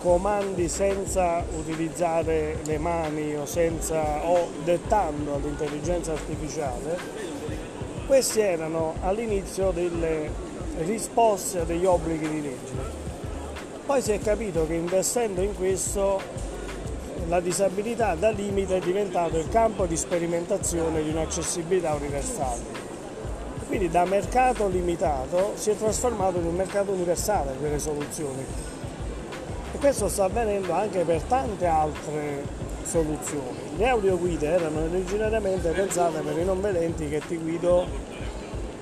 comandi 0.00 0.68
senza 0.68 1.44
utilizzare 1.56 2.58
le 2.64 2.78
mani 2.78 3.36
o, 3.36 3.46
senza, 3.46 4.26
o 4.26 4.48
dettando 4.64 5.34
all'intelligenza 5.34 6.10
artificiale, 6.10 6.98
questi 8.08 8.40
erano 8.40 8.94
all'inizio 9.02 9.70
delle 9.70 10.28
risposte 10.78 11.64
degli 11.64 11.84
obblighi 11.84 12.28
di 12.28 12.42
legge. 12.42 12.72
Poi 13.86 14.02
si 14.02 14.10
è 14.10 14.18
capito 14.18 14.66
che 14.66 14.74
investendo 14.74 15.40
in 15.40 15.54
questo 15.54 16.20
la 17.28 17.38
disabilità 17.38 18.16
da 18.16 18.30
limite 18.30 18.78
è 18.78 18.80
diventato 18.80 19.36
il 19.36 19.48
campo 19.50 19.86
di 19.86 19.96
sperimentazione 19.96 21.00
di 21.00 21.10
un'accessibilità 21.10 21.94
universale. 21.94 22.79
Quindi 23.70 23.88
da 23.88 24.04
mercato 24.04 24.68
limitato 24.68 25.52
si 25.54 25.70
è 25.70 25.76
trasformato 25.76 26.38
in 26.38 26.44
un 26.44 26.56
mercato 26.56 26.90
universale 26.90 27.54
quelle 27.58 27.78
soluzioni 27.78 28.44
questo 29.80 30.08
sta 30.08 30.24
avvenendo 30.24 30.74
anche 30.74 31.04
per 31.04 31.22
tante 31.22 31.64
altre 31.64 32.44
soluzioni. 32.82 33.76
Le 33.76 33.88
audioguide 33.88 34.46
erano 34.46 34.80
originariamente 34.80 35.70
pensate 35.70 36.20
per 36.20 36.36
i 36.36 36.44
non 36.44 36.60
vedenti 36.60 37.08
che 37.08 37.22
ti 37.26 37.36
guido 37.38 37.86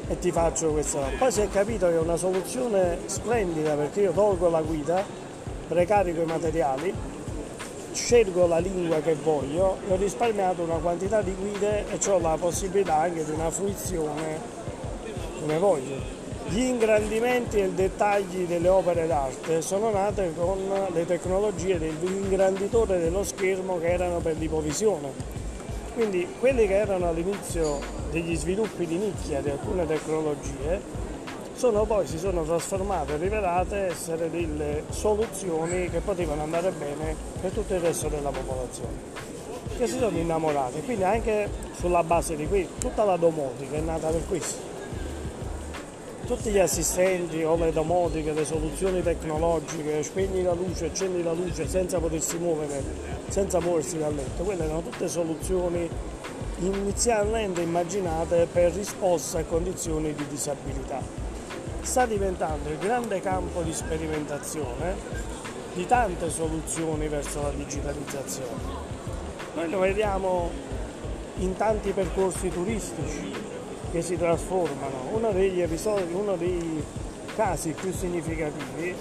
e 0.08 0.18
ti 0.18 0.32
faccio 0.32 0.72
questa. 0.72 1.02
Poi 1.16 1.30
si 1.30 1.40
è 1.40 1.48
capito 1.48 1.86
che 1.86 1.94
è 1.94 1.98
una 2.00 2.16
soluzione 2.16 2.98
splendida 3.06 3.74
perché 3.74 4.00
io 4.00 4.12
tolgo 4.12 4.48
la 4.48 4.60
guida, 4.60 5.04
precarico 5.68 6.22
i 6.22 6.26
materiali, 6.26 6.92
scelgo 7.92 8.48
la 8.48 8.58
lingua 8.58 9.00
che 9.00 9.14
voglio 9.14 9.76
e 9.88 9.92
ho 9.92 9.96
risparmiato 9.96 10.62
una 10.62 10.78
quantità 10.78 11.22
di 11.22 11.32
guide 11.32 11.84
e 11.88 12.10
ho 12.10 12.18
la 12.18 12.36
possibilità 12.40 12.96
anche 12.96 13.24
di 13.24 13.30
una 13.30 13.50
fruizione 13.50 14.57
come 15.48 15.58
voglio. 15.58 15.96
Gli 16.48 16.60
ingrandimenti 16.60 17.56
e 17.56 17.66
i 17.66 17.74
dettagli 17.74 18.46
delle 18.46 18.68
opere 18.68 19.06
d'arte 19.06 19.62
sono 19.62 19.90
nate 19.90 20.32
con 20.36 20.58
le 20.92 21.06
tecnologie 21.06 21.78
dell'ingranditore 21.78 22.98
dello 22.98 23.24
schermo 23.24 23.78
che 23.78 23.88
erano 23.88 24.18
per 24.18 24.36
l'ipovisione. 24.36 25.36
Quindi 25.94 26.28
quelli 26.38 26.66
che 26.66 26.76
erano 26.76 27.08
all'inizio 27.08 27.80
degli 28.10 28.36
sviluppi 28.36 28.86
di 28.86 28.96
nicchia 28.96 29.40
di 29.40 29.50
alcune 29.50 29.86
tecnologie 29.86 31.06
sono 31.54 31.84
poi 31.84 32.06
si 32.06 32.18
sono 32.18 32.44
trasformate 32.44 33.14
e 33.14 33.16
rivelate 33.16 33.76
essere 33.88 34.30
delle 34.30 34.84
soluzioni 34.90 35.90
che 35.90 35.98
potevano 35.98 36.42
andare 36.42 36.70
bene 36.70 37.16
per 37.40 37.50
tutto 37.50 37.74
il 37.74 37.80
resto 37.80 38.06
della 38.06 38.30
popolazione 38.30 39.26
che 39.76 39.88
si 39.88 39.98
sono 39.98 40.16
innamorati 40.16 40.82
quindi 40.82 41.02
anche 41.02 41.50
sulla 41.72 42.04
base 42.04 42.36
di 42.36 42.46
qui 42.46 42.68
tutta 42.78 43.02
la 43.02 43.16
domotica 43.16 43.76
è 43.76 43.80
nata 43.80 44.06
per 44.08 44.22
questo 44.28 44.67
tutti 46.28 46.50
gli 46.50 46.58
assistenti 46.58 47.42
o 47.42 47.56
le 47.56 47.72
domotiche, 47.72 48.34
le 48.34 48.44
soluzioni 48.44 49.02
tecnologiche, 49.02 50.02
spegni 50.02 50.42
la 50.42 50.52
luce, 50.52 50.84
accendi 50.84 51.22
la 51.22 51.32
luce 51.32 51.66
senza 51.66 51.98
potersi 51.98 52.36
muovere, 52.36 52.82
senza 53.28 53.58
muoversi 53.60 53.96
dal 53.96 54.14
letto, 54.14 54.42
quelle 54.42 54.64
erano 54.64 54.82
tutte 54.82 55.08
soluzioni 55.08 55.88
inizialmente 56.58 57.62
immaginate 57.62 58.46
per 58.52 58.72
risposta 58.72 59.38
a 59.38 59.44
condizioni 59.44 60.12
di 60.12 60.26
disabilità. 60.28 61.00
Sta 61.80 62.04
diventando 62.04 62.68
il 62.68 62.76
grande 62.76 63.20
campo 63.22 63.62
di 63.62 63.72
sperimentazione 63.72 64.96
di 65.72 65.86
tante 65.86 66.28
soluzioni 66.28 67.08
verso 67.08 67.40
la 67.40 67.52
digitalizzazione. 67.52 68.62
Noi 69.54 69.70
lo 69.70 69.78
vediamo 69.78 70.50
in 71.38 71.56
tanti 71.56 71.92
percorsi 71.92 72.50
turistici, 72.50 73.32
che 73.90 74.02
si 74.02 74.16
trasformano. 74.16 75.08
Uno 75.12 75.30
degli 75.32 75.60
episodi, 75.60 76.12
uno 76.12 76.36
dei 76.36 76.84
casi 77.34 77.70
più 77.70 77.92
significativi 77.92 78.94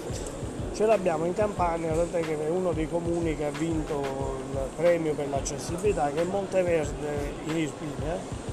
ce 0.78 0.86
l'abbiamo 0.86 1.24
in 1.24 1.34
Campania, 1.34 1.92
tant'è 1.92 2.20
che 2.20 2.38
è 2.38 2.48
uno 2.48 2.72
dei 2.72 2.88
comuni 2.88 3.36
che 3.36 3.46
ha 3.46 3.50
vinto 3.50 4.38
il 4.52 4.58
premio 4.76 5.12
per 5.12 5.28
l'accessibilità, 5.28 6.08
che 6.12 6.20
è 6.20 6.24
Monteverde 6.24 7.32
in 7.46 7.56
Irpinia. 7.56 8.46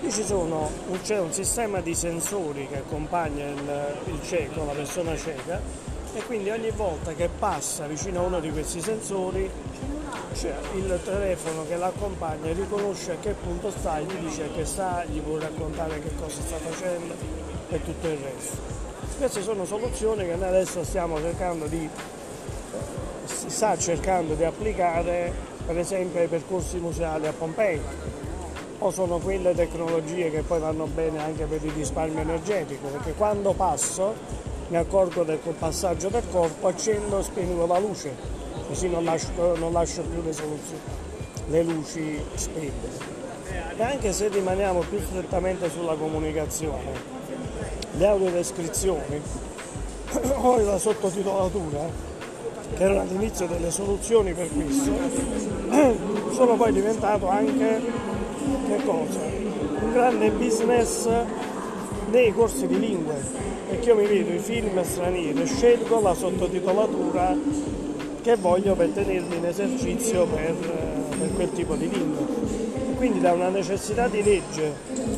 Qui 0.00 0.10
sono, 0.10 0.70
c'è 1.02 1.18
un 1.18 1.32
sistema 1.34 1.82
di 1.82 1.94
sensori 1.94 2.66
che 2.66 2.78
accompagna 2.78 3.44
il, 3.44 3.96
il 4.06 4.20
cieco, 4.24 4.64
la 4.64 4.72
persona 4.72 5.14
cieca, 5.18 5.60
e 6.14 6.22
quindi 6.24 6.48
ogni 6.48 6.70
volta 6.70 7.12
che 7.12 7.28
passa 7.38 7.86
vicino 7.86 8.20
a 8.20 8.22
uno 8.22 8.40
di 8.40 8.50
questi 8.50 8.80
sensori 8.80 9.50
c'è 10.32 10.54
il 10.74 11.00
telefono 11.04 11.66
che 11.66 11.76
l'accompagna 11.76 12.52
riconosce 12.52 13.12
a 13.12 13.16
che 13.20 13.32
punto 13.32 13.70
sta, 13.70 14.00
gli 14.00 14.12
dice 14.14 14.50
che 14.54 14.64
sta, 14.64 15.04
gli 15.04 15.20
può 15.20 15.38
raccontare 15.38 16.00
che 16.00 16.10
cosa 16.18 16.40
sta 16.40 16.56
facendo 16.56 17.14
e 17.68 17.82
tutto 17.84 18.06
il 18.06 18.18
resto. 18.18 18.56
Queste 19.18 19.42
sono 19.42 19.64
soluzioni 19.64 20.24
che 20.24 20.36
noi 20.36 20.48
adesso 20.48 20.82
stiamo 20.84 21.18
cercando 21.18 21.66
di, 21.66 21.88
si 23.24 23.50
sta 23.50 23.76
cercando 23.76 24.34
di 24.34 24.44
applicare 24.44 25.32
per 25.66 25.78
esempio 25.78 26.20
ai 26.20 26.28
percorsi 26.28 26.78
museali 26.78 27.26
a 27.26 27.32
Pompei 27.32 27.80
o 28.78 28.90
sono 28.90 29.18
quelle 29.18 29.54
tecnologie 29.54 30.30
che 30.30 30.42
poi 30.42 30.58
vanno 30.58 30.86
bene 30.86 31.22
anche 31.22 31.44
per 31.44 31.62
il 31.62 31.72
risparmio 31.72 32.20
energetico 32.20 32.88
perché 32.88 33.12
quando 33.12 33.52
passo 33.52 34.14
mi 34.68 34.76
accorgo 34.76 35.24
del 35.24 35.38
passaggio 35.58 36.08
del 36.08 36.22
corpo, 36.30 36.68
accendo 36.68 37.18
e 37.18 37.22
spengo 37.24 37.66
la 37.66 37.78
luce, 37.78 38.14
così 38.70 38.88
non 38.88 39.02
lascio, 39.02 39.56
non 39.56 39.72
lascio 39.72 40.02
più 40.02 40.22
le, 40.22 40.32
le 41.48 41.62
luci 41.64 42.22
spente. 42.34 42.88
E 43.76 43.82
anche 43.82 44.12
se 44.12 44.28
rimaniamo 44.28 44.84
più 44.88 45.00
strettamente 45.00 45.68
sulla 45.70 45.94
comunicazione, 45.94 46.92
le 47.96 48.06
audiodescrizioni 48.06 49.20
o 50.34 50.56
la 50.60 50.78
sottotitolatura, 50.78 51.80
che 52.76 52.82
erano 52.84 53.00
all'inizio 53.00 53.48
delle 53.48 53.72
soluzioni 53.72 54.34
per 54.34 54.48
questo, 54.52 54.92
sono 56.32 56.54
poi 56.54 56.72
diventato 56.72 57.28
anche 57.28 57.80
un 59.80 59.92
grande 59.92 60.30
business 60.30 61.08
nei 62.10 62.32
corsi 62.32 62.68
di 62.68 62.78
lingue 62.78 63.48
perché 63.68 63.88
io 63.88 63.96
mi 63.96 64.06
vedo 64.06 64.32
i 64.32 64.38
film 64.38 64.82
stranieri 64.82 65.46
scelgo 65.46 66.00
la 66.00 66.14
sottotitolatura 66.14 67.36
che 68.20 68.36
voglio 68.36 68.74
per 68.74 68.88
tenermi 68.88 69.36
in 69.36 69.44
esercizio 69.44 70.26
per, 70.26 70.54
per 71.18 71.34
quel 71.34 71.52
tipo 71.52 71.74
di 71.74 71.88
lingua. 71.88 72.26
Quindi 72.96 73.20
da 73.20 73.32
una 73.32 73.48
necessità 73.48 74.08
di 74.08 74.22
legge 74.22 74.72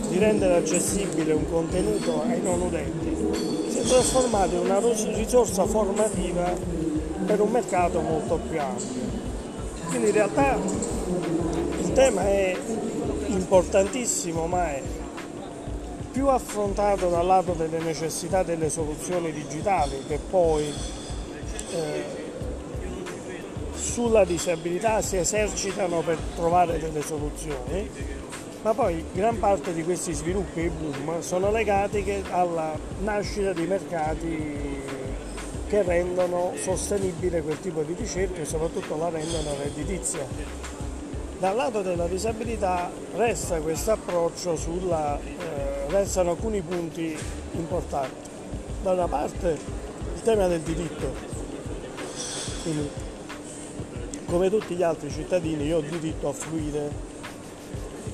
di 0.09 0.19
rendere 0.19 0.57
accessibile 0.57 1.33
un 1.33 1.51
contenuto 1.51 2.23
ai 2.23 2.41
non 2.41 2.61
udenti 2.61 3.13
si 3.73 3.79
è 3.79 3.83
trasformato 3.83 4.55
in 4.55 4.61
una 4.61 4.81
risorsa 5.15 5.65
formativa 5.65 6.53
per 7.27 7.41
un 7.41 7.51
mercato 7.51 8.01
molto 8.01 8.39
più 8.49 8.61
ampio. 8.61 8.87
Quindi 9.89 10.09
in 10.09 10.13
realtà 10.13 10.59
il 11.81 11.93
tema 11.93 12.23
è 12.23 12.57
importantissimo 13.27 14.47
ma 14.47 14.71
è 14.73 14.83
più 16.13 16.29
affrontato 16.29 17.09
dal 17.09 17.25
lato 17.25 17.55
delle 17.55 17.79
necessità 17.79 18.43
delle 18.43 18.69
soluzioni 18.69 19.33
digitali 19.33 20.05
che 20.07 20.19
poi 20.19 20.71
eh, 21.73 22.22
sulla 23.83 24.25
disabilità 24.25 25.03
si 25.03 25.17
esercitano 25.17 26.01
per 26.03 26.17
trovare 26.37 26.79
delle 26.79 27.03
soluzioni, 27.03 27.91
ma 28.63 28.73
poi 28.73 29.05
gran 29.13 29.39
parte 29.41 29.75
di 29.75 29.83
questi 29.83 30.13
sviluppi 30.13 30.61
e 30.61 30.71
boom 30.71 31.21
sono 31.21 31.51
legati 31.51 32.23
alla 32.31 32.79
nascita 33.01 33.53
di 33.53 33.67
mercati 33.67 34.81
che 35.67 35.83
rendono 35.83 36.53
sostenibile 36.55 37.43
quel 37.43 37.59
tipo 37.59 37.83
di 37.83 37.95
ricerca 37.95 38.41
e 38.41 38.45
soprattutto 38.45 38.97
la 38.97 39.09
rendono 39.09 39.57
redditizia. 39.61 40.25
Dal 41.39 41.57
lato 41.57 41.83
della 41.83 42.07
disabilità 42.07 42.89
resta 43.17 43.59
questo 43.59 43.91
approccio 43.91 44.55
sulla 44.55 45.19
eh, 45.19 45.89
restano 45.89 46.31
alcuni 46.31 46.61
punti 46.61 47.17
importanti. 47.53 48.31
Da 48.83 48.93
una 48.93 49.09
parte 49.09 49.59
il 50.15 50.23
tema 50.23 50.47
del 50.47 50.61
diritto, 50.61 51.13
quindi 52.63 53.02
come 54.33 54.49
tutti 54.49 54.75
gli 54.75 54.83
altri 54.83 55.11
cittadini 55.11 55.67
io 55.67 55.77
ho 55.77 55.81
diritto 55.83 56.31
a 56.31 56.33
fruire 56.33 56.91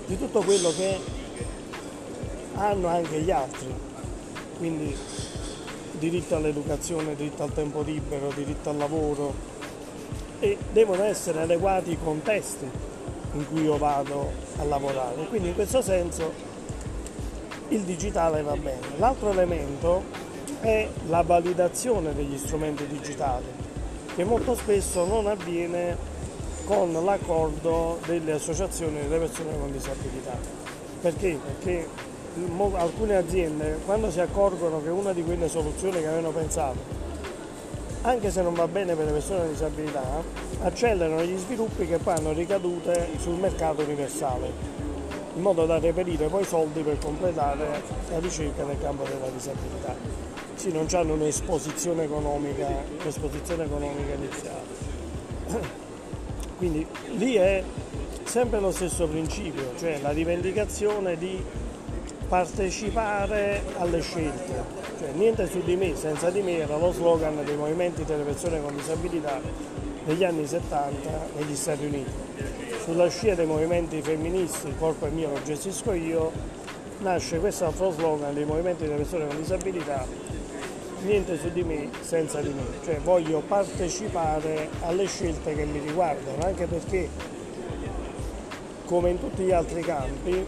di 0.04 0.18
tutto 0.18 0.40
quello 0.40 0.70
che 0.70 0.98
hanno 2.54 2.88
anche 2.88 3.20
gli 3.20 3.30
altri, 3.30 3.72
quindi 4.56 4.96
diritto 5.92 6.34
all'educazione, 6.34 7.14
diritto 7.14 7.45
al 7.45 7.52
tempo 7.52 7.82
libero, 7.82 8.32
diritto 8.34 8.71
al 8.71 8.78
lavoro 8.78 9.32
e 10.40 10.58
devono 10.73 11.04
essere 11.04 11.43
adeguati 11.43 11.93
i 11.93 11.99
contesti 12.02 12.69
in 13.34 13.47
cui 13.47 13.62
io 13.62 13.78
vado 13.78 14.32
a 14.56 14.64
lavorare. 14.64 15.25
Quindi 15.28 15.50
in 15.50 15.54
questo 15.54 15.82
senso 15.82 16.32
il 17.69 17.82
digitale 17.82 18.43
va 18.43 18.56
bene. 18.56 18.88
L'altro 18.97 19.30
elemento 19.30 20.02
è 20.58 20.88
la 21.06 21.23
validazione 21.23 22.12
degli 22.12 22.36
strumenti 22.36 22.88
digitali, 22.88 23.47
che 24.16 24.25
molto 24.25 24.56
spesso 24.56 25.06
non 25.06 25.28
avviene 25.28 26.07
con 26.69 26.93
l'accordo 27.02 27.99
delle 28.04 28.33
associazioni 28.33 29.00
delle 29.00 29.17
persone 29.17 29.59
con 29.59 29.73
disabilità. 29.73 30.37
Perché? 31.00 31.39
Perché 31.43 31.89
alcune 32.75 33.17
aziende 33.17 33.78
quando 33.87 34.11
si 34.11 34.21
accorgono 34.21 34.83
che 34.83 34.91
una 34.91 35.15
di 35.15 35.25
quelle 35.25 35.49
soluzioni 35.49 35.99
che 35.99 36.07
avevano 36.07 36.31
pensato 36.31 36.97
anche 38.02 38.31
se 38.31 38.43
non 38.43 38.52
va 38.52 38.69
bene 38.69 38.95
per 38.95 39.07
le 39.07 39.13
persone 39.13 39.41
con 39.41 39.49
disabilità, 39.49 40.23
accelerano 40.63 41.23
gli 41.23 41.37
sviluppi 41.39 41.87
che 41.87 41.97
poi 41.97 42.15
hanno 42.15 42.33
ricadute 42.33 43.09
sul 43.19 43.35
mercato 43.35 43.83
universale 43.83 44.76
in 45.35 45.43
modo 45.43 45.65
da 45.67 45.78
reperire 45.78 46.26
poi 46.26 46.45
soldi 46.45 46.83
per 46.83 46.99
completare 46.99 47.83
la 48.11 48.19
ricerca 48.19 48.65
nel 48.65 48.78
campo 48.78 49.04
della 49.04 49.28
disabilità. 49.35 49.95
Sì, 50.54 50.71
non 50.71 50.87
hanno 50.93 51.15
un'esposizione 51.15 52.04
economica, 52.04 52.67
un'esposizione 53.00 53.65
economica 53.65 54.13
iniziale. 54.15 55.87
Quindi 56.58 56.84
lì 57.16 57.34
è 57.36 57.62
sempre 58.25 58.58
lo 58.58 58.73
stesso 58.73 59.06
principio, 59.06 59.73
cioè 59.78 60.00
la 60.02 60.10
rivendicazione 60.10 61.16
di 61.16 61.40
partecipare 62.26 63.62
alle 63.78 64.00
scelte, 64.02 64.64
cioè 64.99 65.12
niente 65.12 65.47
su 65.47 65.62
di 65.62 65.76
me, 65.76 65.94
senza 65.97 66.30
di 66.30 66.42
me 66.42 66.58
era 66.58 66.76
lo 66.76 66.92
slogan 66.92 67.42
dei 67.44 67.56
movimenti 67.56 68.04
delle 68.04 68.25
persone 68.25 68.60
con 68.60 68.75
disabilità 68.75 69.40
negli 70.04 70.25
anni 70.25 70.47
70 70.47 71.28
negli 71.36 71.54
Stati 71.54 71.84
Uniti. 71.84 72.10
Sulla 72.82 73.08
scia 73.08 73.34
dei 73.34 73.47
movimenti 73.47 74.02
femministi, 74.02 74.66
il 74.66 74.75
corpo 74.78 75.06
è 75.06 75.10
mio, 75.10 75.30
lo 75.30 75.42
gestisco 75.44 75.92
io, 75.92 76.32
nasce 76.99 77.38
questo 77.38 77.66
altro 77.66 77.92
slogan 77.92 78.34
dei 78.34 78.44
movimenti 78.44 78.82
delle 78.82 78.97
persone 78.97 79.28
con 79.28 79.36
disabilità, 79.36 80.04
niente 81.02 81.39
su 81.39 81.50
di 81.50 81.63
me 81.63 81.89
senza 82.00 82.41
di 82.41 82.49
me, 82.49 82.65
cioè 82.84 82.99
voglio 83.00 83.41
partecipare 83.47 84.69
alle 84.82 85.06
scelte 85.06 85.54
che 85.54 85.65
mi 85.65 85.78
riguardano, 85.78 86.45
anche 86.45 86.67
perché 86.67 87.08
come 88.84 89.11
in 89.11 89.19
tutti 89.19 89.43
gli 89.43 89.52
altri 89.52 89.82
campi, 89.82 90.45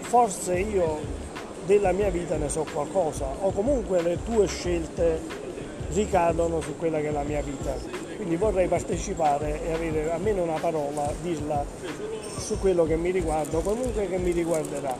forse 0.00 0.58
io 0.58 0.98
della 1.66 1.92
mia 1.92 2.10
vita 2.10 2.36
ne 2.36 2.48
so 2.48 2.66
qualcosa 2.72 3.26
o 3.40 3.52
comunque 3.52 4.02
le 4.02 4.18
tue 4.24 4.46
scelte 4.46 5.20
ricadono 5.92 6.60
su 6.60 6.76
quella 6.76 6.98
che 7.00 7.08
è 7.08 7.12
la 7.12 7.22
mia 7.22 7.42
vita 7.42 8.08
quindi 8.18 8.34
vorrei 8.34 8.66
partecipare 8.66 9.64
e 9.64 9.72
avere 9.72 10.10
almeno 10.10 10.42
una 10.42 10.58
parola, 10.58 11.08
dirla 11.22 11.64
su 12.36 12.58
quello 12.58 12.84
che 12.84 12.96
mi 12.96 13.12
riguarda 13.12 13.60
comunque 13.60 14.08
che 14.08 14.18
mi 14.18 14.32
riguarderà. 14.32 14.92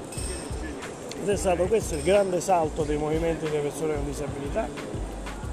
Ed 1.29 1.35
è 1.35 1.37
stato 1.37 1.67
questo 1.67 1.95
il 1.95 2.03
grande 2.03 2.41
salto 2.41 2.85
dei 2.85 2.97
movimenti 2.97 3.45
delle 3.45 3.59
persone 3.59 3.97
con 3.97 4.07
disabilità, 4.07 4.67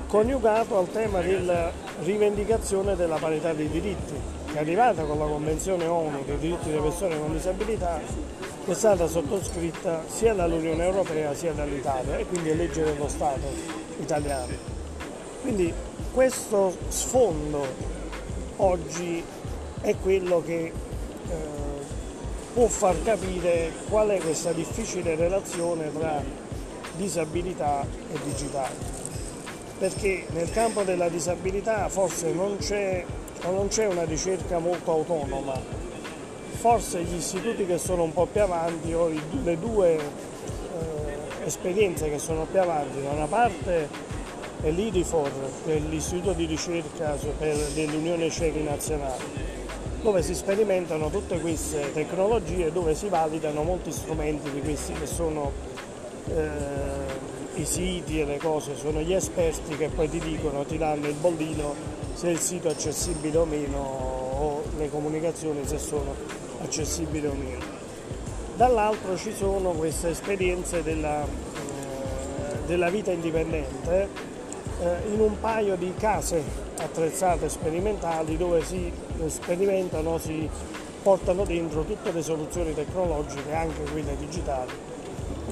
coniugato 0.07 0.77
al 0.77 0.89
tema 0.89 1.19
della 1.19 1.69
rivendicazione 2.01 2.95
della 2.95 3.17
parità 3.17 3.51
dei 3.51 3.67
diritti, 3.67 4.13
che 4.45 4.53
è 4.53 4.59
arrivata 4.59 5.03
con 5.03 5.19
la 5.19 5.25
Convenzione 5.25 5.85
ONU 5.85 6.23
dei 6.23 6.37
diritti 6.37 6.69
delle 6.69 6.81
persone 6.81 7.19
con 7.19 7.33
disabilità, 7.33 7.99
che 8.63 8.71
è 8.71 8.73
stata 8.73 9.05
sottoscritta 9.05 10.03
sia 10.07 10.33
dall'Unione 10.33 10.85
Europea 10.85 11.33
sia 11.33 11.51
dall'Italia 11.51 12.19
e 12.19 12.25
quindi 12.25 12.51
è 12.51 12.53
legge 12.53 12.81
dello 12.81 13.09
Stato 13.09 13.45
italiano. 13.99 14.53
Quindi 15.41 15.73
questo 16.13 16.73
sfondo 16.87 17.65
oggi 18.55 19.21
è 19.81 19.93
quello 20.01 20.41
che 20.41 20.71
eh, 21.27 21.74
può 22.55 22.67
far 22.67 22.95
capire 23.03 23.69
qual 23.89 24.07
è 24.07 24.17
questa 24.17 24.53
difficile 24.53 25.15
relazione 25.15 25.91
tra 25.91 26.23
disabilità 26.95 27.81
e 27.81 28.17
digitale. 28.23 28.73
Perché 29.77 30.25
nel 30.29 30.49
campo 30.51 30.83
della 30.83 31.09
disabilità 31.09 31.89
forse 31.89 32.31
non 32.31 32.55
c'è, 32.57 33.03
non 33.43 33.67
c'è 33.67 33.87
una 33.87 34.03
ricerca 34.03 34.59
molto 34.59 34.91
autonoma, 34.91 35.59
forse 36.51 37.03
gli 37.03 37.15
istituti 37.15 37.65
che 37.65 37.77
sono 37.77 38.03
un 38.03 38.13
po' 38.13 38.25
più 38.25 38.41
avanti 38.41 38.93
o 38.93 39.09
le 39.43 39.59
due 39.59 39.97
eh, 39.97 41.45
esperienze 41.45 42.09
che 42.09 42.19
sono 42.19 42.47
più 42.49 42.61
avanti, 42.61 43.01
da 43.03 43.09
una 43.09 43.27
parte 43.27 43.89
e 44.61 44.71
l'IDIFOR, 44.71 45.31
che 45.65 45.75
è 45.75 45.79
l'Istituto 45.79 46.31
di 46.31 46.45
ricerca 46.45 47.17
dell'Unione 47.73 48.29
Ciechi 48.29 48.63
Nazionale, 48.63 49.44
dove 50.05 50.21
si 50.21 50.35
sperimentano 50.35 51.09
tutte 51.09 51.39
queste 51.39 51.91
tecnologie, 51.91 52.71
dove 52.71 52.93
si 52.93 53.09
validano 53.09 53.63
molti 53.63 53.91
strumenti 53.91 54.51
di 54.51 54.61
questi 54.61 54.93
che 54.93 55.07
sono 55.07 55.51
eh, 56.27 57.59
i 57.59 57.65
siti 57.65 58.19
e 58.19 58.25
le 58.25 58.37
cose, 58.37 58.75
sono 58.75 59.01
gli 59.01 59.13
esperti 59.13 59.75
che 59.75 59.87
poi 59.87 60.07
ti 60.07 60.19
dicono, 60.19 60.63
ti 60.63 60.77
danno 60.77 61.07
il 61.07 61.15
bollino 61.15 61.73
se 62.13 62.29
il 62.29 62.37
sito 62.37 62.67
è 62.67 62.71
accessibile 62.71 63.35
o 63.35 63.45
meno 63.45 63.77
o 63.79 64.63
le 64.77 64.91
comunicazioni 64.91 65.65
se 65.65 65.79
sono 65.79 66.13
accessibili 66.61 67.25
o 67.25 67.33
meno. 67.33 67.65
Dall'altro 68.57 69.17
ci 69.17 69.33
sono 69.33 69.71
queste 69.71 70.09
esperienze 70.09 70.83
della, 70.83 71.23
eh, 71.23 72.57
della 72.67 72.91
vita 72.91 73.09
indipendente 73.09 74.34
in 74.81 75.19
un 75.19 75.39
paio 75.39 75.75
di 75.75 75.93
case 75.97 76.41
attrezzate 76.77 77.49
sperimentali 77.49 78.37
dove 78.37 78.63
si 78.63 78.91
sperimentano, 79.27 80.17
si 80.17 80.49
portano 81.01 81.45
dentro 81.45 81.83
tutte 81.83 82.11
le 82.11 82.21
soluzioni 82.21 82.73
tecnologiche, 82.73 83.53
anche 83.53 83.83
quelle 83.91 84.17
digitali, 84.17 84.71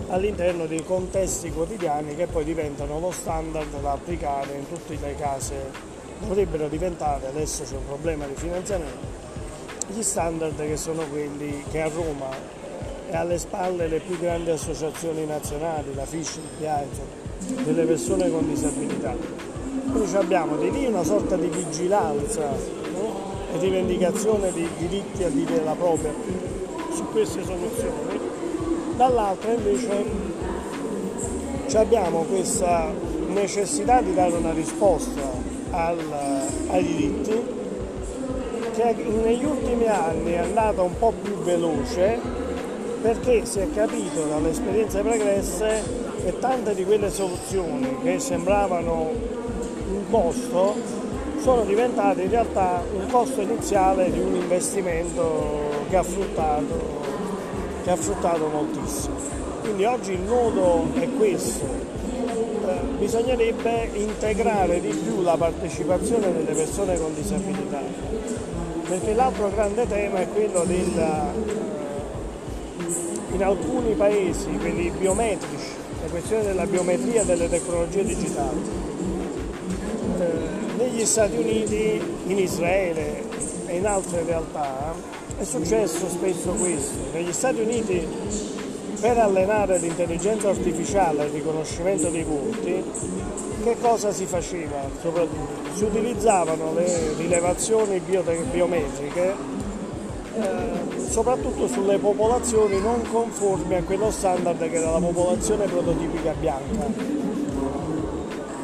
all'interno 0.10 0.66
dei 0.66 0.84
contesti 0.84 1.52
quotidiani 1.52 2.16
che 2.16 2.28
poi 2.28 2.44
diventano 2.44 3.00
lo 3.00 3.12
standard 3.12 3.80
da 3.80 3.92
applicare 3.92 4.56
in 4.56 4.68
tutte 4.68 4.98
le 5.00 5.16
case, 5.16 5.72
dovrebbero 6.20 6.68
diventare, 6.68 7.28
adesso 7.28 7.64
c'è 7.64 7.76
un 7.76 7.86
problema 7.86 8.26
di 8.26 8.36
finanziamento, 8.36 9.22
gli 9.88 10.02
standard 10.02 10.58
che 10.58 10.78
sono 10.78 11.04
quelli 11.08 11.64
che 11.70 11.82
a 11.82 11.88
Roma 11.88 12.30
e 13.10 13.16
alle 13.16 13.38
spalle 13.38 13.88
le 13.88 14.00
più 14.00 14.18
grandi 14.18 14.50
associazioni 14.50 15.26
nazionali, 15.26 15.94
la 15.94 16.06
FISC, 16.06 16.38
il 16.38 16.50
PIA, 16.58 16.84
delle 17.64 17.84
persone 17.84 18.30
con 18.30 18.48
disabilità. 18.48 19.16
Quindi 19.92 20.16
abbiamo 20.16 20.58
di 20.58 20.72
lì 20.72 20.86
una 20.86 21.04
sorta 21.04 21.36
di 21.36 21.48
vigilanza 21.48 22.82
rivendicazione 23.60 24.52
di 24.52 24.68
diritti 24.78 25.24
a 25.24 25.30
dire 25.30 25.64
la 25.64 25.76
propria. 25.76 26.14
Su 26.94 27.06
queste 27.12 27.44
soluzioni, 27.44 28.20
dall'altra 28.96 29.54
invece 29.54 30.32
abbiamo 31.76 32.22
questa 32.24 32.92
necessità 33.30 34.02
di 34.02 34.14
dare 34.14 34.34
una 34.34 34.54
risposta 34.54 35.22
al, 35.72 35.98
ai 36.70 36.84
diritti 36.84 37.62
che 38.76 38.96
negli 39.24 39.44
ultimi 39.44 39.88
anni 39.88 40.34
è 40.34 40.38
andata 40.38 40.82
un 40.82 40.98
po' 40.98 41.14
più 41.22 41.36
veloce 41.38 42.20
perché 43.02 43.46
si 43.46 43.60
è 43.60 43.68
capito 43.74 44.26
dalle 44.26 44.50
esperienze 44.50 45.02
pregresse 45.02 46.03
che 46.24 46.40
tante 46.40 46.74
di 46.74 46.86
quelle 46.86 47.12
soluzioni 47.12 47.98
che 48.02 48.18
sembravano 48.18 49.12
un 49.92 50.10
costo 50.10 50.76
sono 51.40 51.66
diventate 51.66 52.22
in 52.22 52.30
realtà 52.30 52.82
un 52.94 53.08
costo 53.12 53.42
iniziale 53.42 54.10
di 54.10 54.20
un 54.20 54.34
investimento 54.36 55.60
che 55.90 55.98
ha 55.98 56.04
fruttato, 56.04 56.80
che 57.84 57.90
ha 57.90 57.98
fruttato 57.98 58.48
moltissimo. 58.48 59.16
Quindi 59.60 59.84
oggi 59.84 60.14
il 60.14 60.22
nodo 60.22 60.86
è 60.94 61.10
questo, 61.18 61.66
eh, 61.66 62.80
bisognerebbe 62.98 63.90
integrare 63.94 64.80
di 64.80 64.94
più 64.94 65.22
la 65.22 65.36
partecipazione 65.36 66.32
delle 66.32 66.54
persone 66.54 66.98
con 66.98 67.14
disabilità, 67.14 67.82
perché 68.88 69.14
l'altro 69.14 69.50
grande 69.50 69.86
tema 69.88 70.20
è 70.20 70.28
quello 70.30 70.64
del, 70.64 70.98
eh, 70.98 71.32
in 73.34 73.44
alcuni 73.44 73.94
paesi, 73.96 74.50
quelli 74.58 74.90
biometrici, 74.98 75.83
questione 76.14 76.44
della 76.44 76.68
biometria 76.68 77.24
e 77.24 77.26
delle 77.26 77.50
tecnologie 77.50 78.04
digitali 78.06 78.62
negli 80.78 81.06
Stati 81.06 81.38
Uniti, 81.38 82.00
in 82.28 82.38
Israele 82.38 83.24
e 83.66 83.78
in 83.78 83.88
altre 83.88 84.22
realtà 84.24 84.94
è 85.40 85.44
successo 85.44 86.08
spesso 86.08 86.52
questo. 86.52 87.00
Negli 87.14 87.34
Stati 87.34 87.62
Uniti 87.62 88.08
per 89.00 89.18
allenare 89.18 89.80
l'intelligenza 89.80 90.50
artificiale 90.50 91.24
e 91.24 91.26
il 91.26 91.32
riconoscimento 91.32 92.10
dei 92.10 92.24
volti, 92.24 92.84
che 93.64 93.76
cosa 93.82 94.12
si 94.12 94.26
faceva? 94.28 94.88
Si 95.74 95.84
utilizzavano 95.84 96.76
le 96.76 97.16
rilevazioni 97.18 98.00
biometriche 98.00 99.34
eh, 100.36 101.10
soprattutto 101.10 101.68
sulle 101.68 101.98
popolazioni 101.98 102.80
non 102.82 103.02
conformi 103.12 103.76
a 103.76 103.84
quello 103.84 104.12
standard 104.12 104.58
che 104.70 104.76
era 104.76 104.92
la 104.92 105.00
popolazione 105.00 105.66
prototipica 105.66 106.34
bianca 106.40 107.22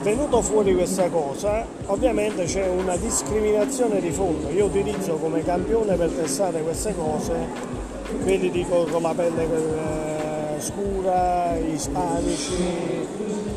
venuto 0.01 0.41
fuori 0.41 0.73
questa 0.73 1.10
cosa, 1.10 1.65
ovviamente 1.88 2.45
c'è 2.45 2.67
una 2.69 2.95
discriminazione 2.95 3.99
di 3.99 4.12
fondo. 4.12 4.49
Io 4.49 4.65
utilizzo 4.65 5.15
come 5.15 5.43
campione 5.43 5.95
per 5.95 6.10
testare 6.10 6.62
queste 6.62 6.95
cose 6.95 7.77
quelli 8.23 8.49
dico 8.49 8.86
con 8.86 9.01
la 9.01 9.13
pelle 9.13 9.43
eh, 9.43 10.62
scura, 10.62 11.55
ispanici, 11.58 12.53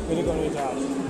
quelli 0.05 0.23
con 0.23 0.37
i 0.37 0.51
tratti. 0.51 1.01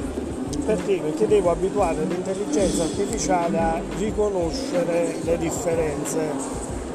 Perché? 0.65 0.97
Perché 0.97 1.27
devo 1.27 1.51
abituare 1.51 2.05
l'intelligenza 2.05 2.83
artificiale 2.83 3.57
a 3.57 3.81
riconoscere 3.97 5.17
le 5.23 5.37
differenze, 5.37 6.31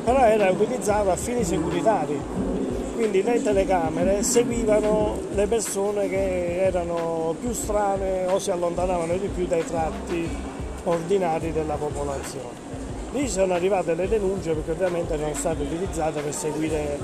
però 0.09 0.25
era 0.25 0.49
utilizzata 0.49 1.13
a 1.13 1.17
fini 1.17 1.45
securitari 1.45 2.19
quindi 2.95 3.23
le 3.23 3.43
telecamere 3.43 4.23
seguivano 4.23 5.19
le 5.35 5.47
persone 5.47 6.09
che 6.09 6.63
erano 6.65 7.37
più 7.39 7.53
strane 7.53 8.25
o 8.25 8.39
si 8.39 8.51
allontanavano 8.51 9.19
di 9.19 9.29
più 9.29 9.47
dai 9.47 9.63
tratti 9.67 10.27
ordinari 10.85 11.53
della 11.53 11.75
popolazione. 11.75 12.57
Lì 13.13 13.29
sono 13.29 13.53
arrivate 13.53 13.95
le 13.95 14.09
denunce 14.09 14.55
perché 14.55 14.71
ovviamente 14.71 15.13
erano 15.13 15.35
state 15.35 15.63
utilizzate 15.63 16.23
per 16.23 16.35
seguire 16.35 16.99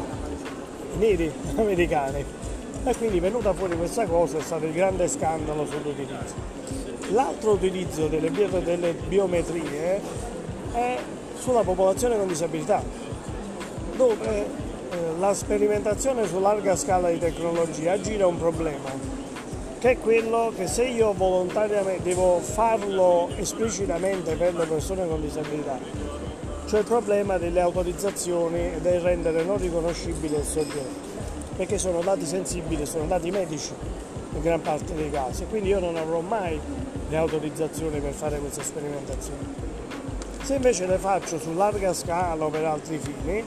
i 0.95 0.99
neri 0.99 1.31
americani 1.57 2.25
e 2.85 2.97
quindi 2.97 3.21
venuta 3.21 3.53
fuori 3.53 3.77
questa 3.77 4.07
cosa 4.07 4.39
è 4.39 4.41
stato 4.41 4.65
il 4.65 4.73
grande 4.73 5.09
scandalo 5.09 5.67
sull'utilizzo. 5.67 6.35
L'altro 7.13 7.53
utilizzo 7.53 8.07
delle, 8.07 8.31
bio, 8.31 8.49
delle 8.49 8.95
biometrie 8.95 10.01
è 10.73 10.99
sulla 11.39 11.63
popolazione 11.63 12.17
con 12.17 12.27
disabilità, 12.27 12.83
dove 13.97 14.39
eh, 14.45 14.49
la 15.19 15.35
sperimentazione 15.35 16.27
su 16.27 16.41
larga 16.41 16.77
scala 16.77 17.11
di 17.11 17.19
tecnologia 17.19 18.01
gira 18.01 18.27
un 18.27 18.39
problema, 18.39 18.91
che 19.79 19.91
è 19.91 19.99
quello 19.99 20.53
che 20.57 20.67
se 20.67 20.85
io 20.85 21.13
volontariamente 21.13 22.03
devo 22.03 22.39
farlo 22.41 23.29
esplicitamente 23.37 24.35
per 24.35 24.55
le 24.55 24.67
persone 24.67 25.07
con 25.07 25.21
disabilità, 25.21 25.79
c'è 26.67 26.79
il 26.79 26.85
problema 26.85 27.37
delle 27.37 27.61
autorizzazioni 27.61 28.59
e 28.75 28.81
del 28.81 29.01
rendere 29.01 29.45
non 29.45 29.59
riconoscibile 29.59 30.39
il 30.39 30.45
soggetto, 30.45 31.13
perché 31.57 31.79
sono 31.79 32.01
dati 32.01 32.25
sensibili, 32.25 32.87
sono 32.87 33.07
dati 33.07 33.31
medici 33.31 33.73
in 34.35 34.41
gran 34.41 34.63
parte 34.63 34.95
dei 34.95 35.11
casi, 35.11 35.45
quindi 35.49 35.69
io 35.69 35.79
non 35.79 35.97
avrò 35.97 36.21
mai 36.21 36.59
le 37.09 37.17
autorizzazioni 37.17 38.01
per 38.01 38.13
fare 38.13 38.39
queste 38.39 38.63
sperimentazioni. 38.63 39.64
Se 40.45 40.57
invece 40.57 40.87
le 40.87 40.99
faccio 40.99 41.39
su 41.39 41.55
larga 41.55 41.95
scala 41.95 42.45
o 42.45 42.51
per 42.51 42.67
altri 42.67 42.99
fini, 42.99 43.43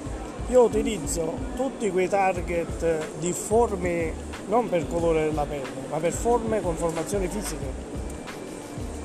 io 0.47 0.63
utilizzo 0.63 1.31
tutti 1.55 1.91
quei 1.91 2.10
target 2.10 3.19
difformi 3.19 4.12
non 4.47 4.67
per 4.67 4.88
colore 4.88 5.25
della 5.25 5.45
pelle, 5.45 5.86
ma 5.91 5.97
per 5.97 6.12
forme 6.12 6.60
con 6.60 6.75
formazioni 6.75 7.27
fisiche. 7.27 7.71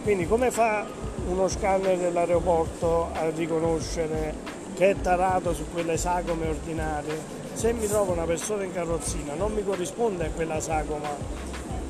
Quindi 0.05 0.27
come 0.27 0.51
fa 0.51 0.87
uno 1.29 1.49
scanner 1.49 1.99
dell'aeroporto 1.99 3.11
a 3.13 3.29
riconoscere 3.29 4.33
che 4.75 4.89
è 4.89 4.97
tarato 4.99 5.53
su 5.53 5.67
quelle 5.71 5.99
sagome 5.99 6.49
ordinarie? 6.49 7.41
Se 7.53 7.75
mi 7.75 7.87
trovo 7.87 8.13
una 8.13 8.25
persona 8.25 8.65
in 8.65 8.73
carrozzina 8.73 9.35
non 9.35 9.53
mi 9.53 9.63
corrisponde 9.63 10.25
a 10.25 10.31
quella 10.31 10.61
sagoma 10.61 11.11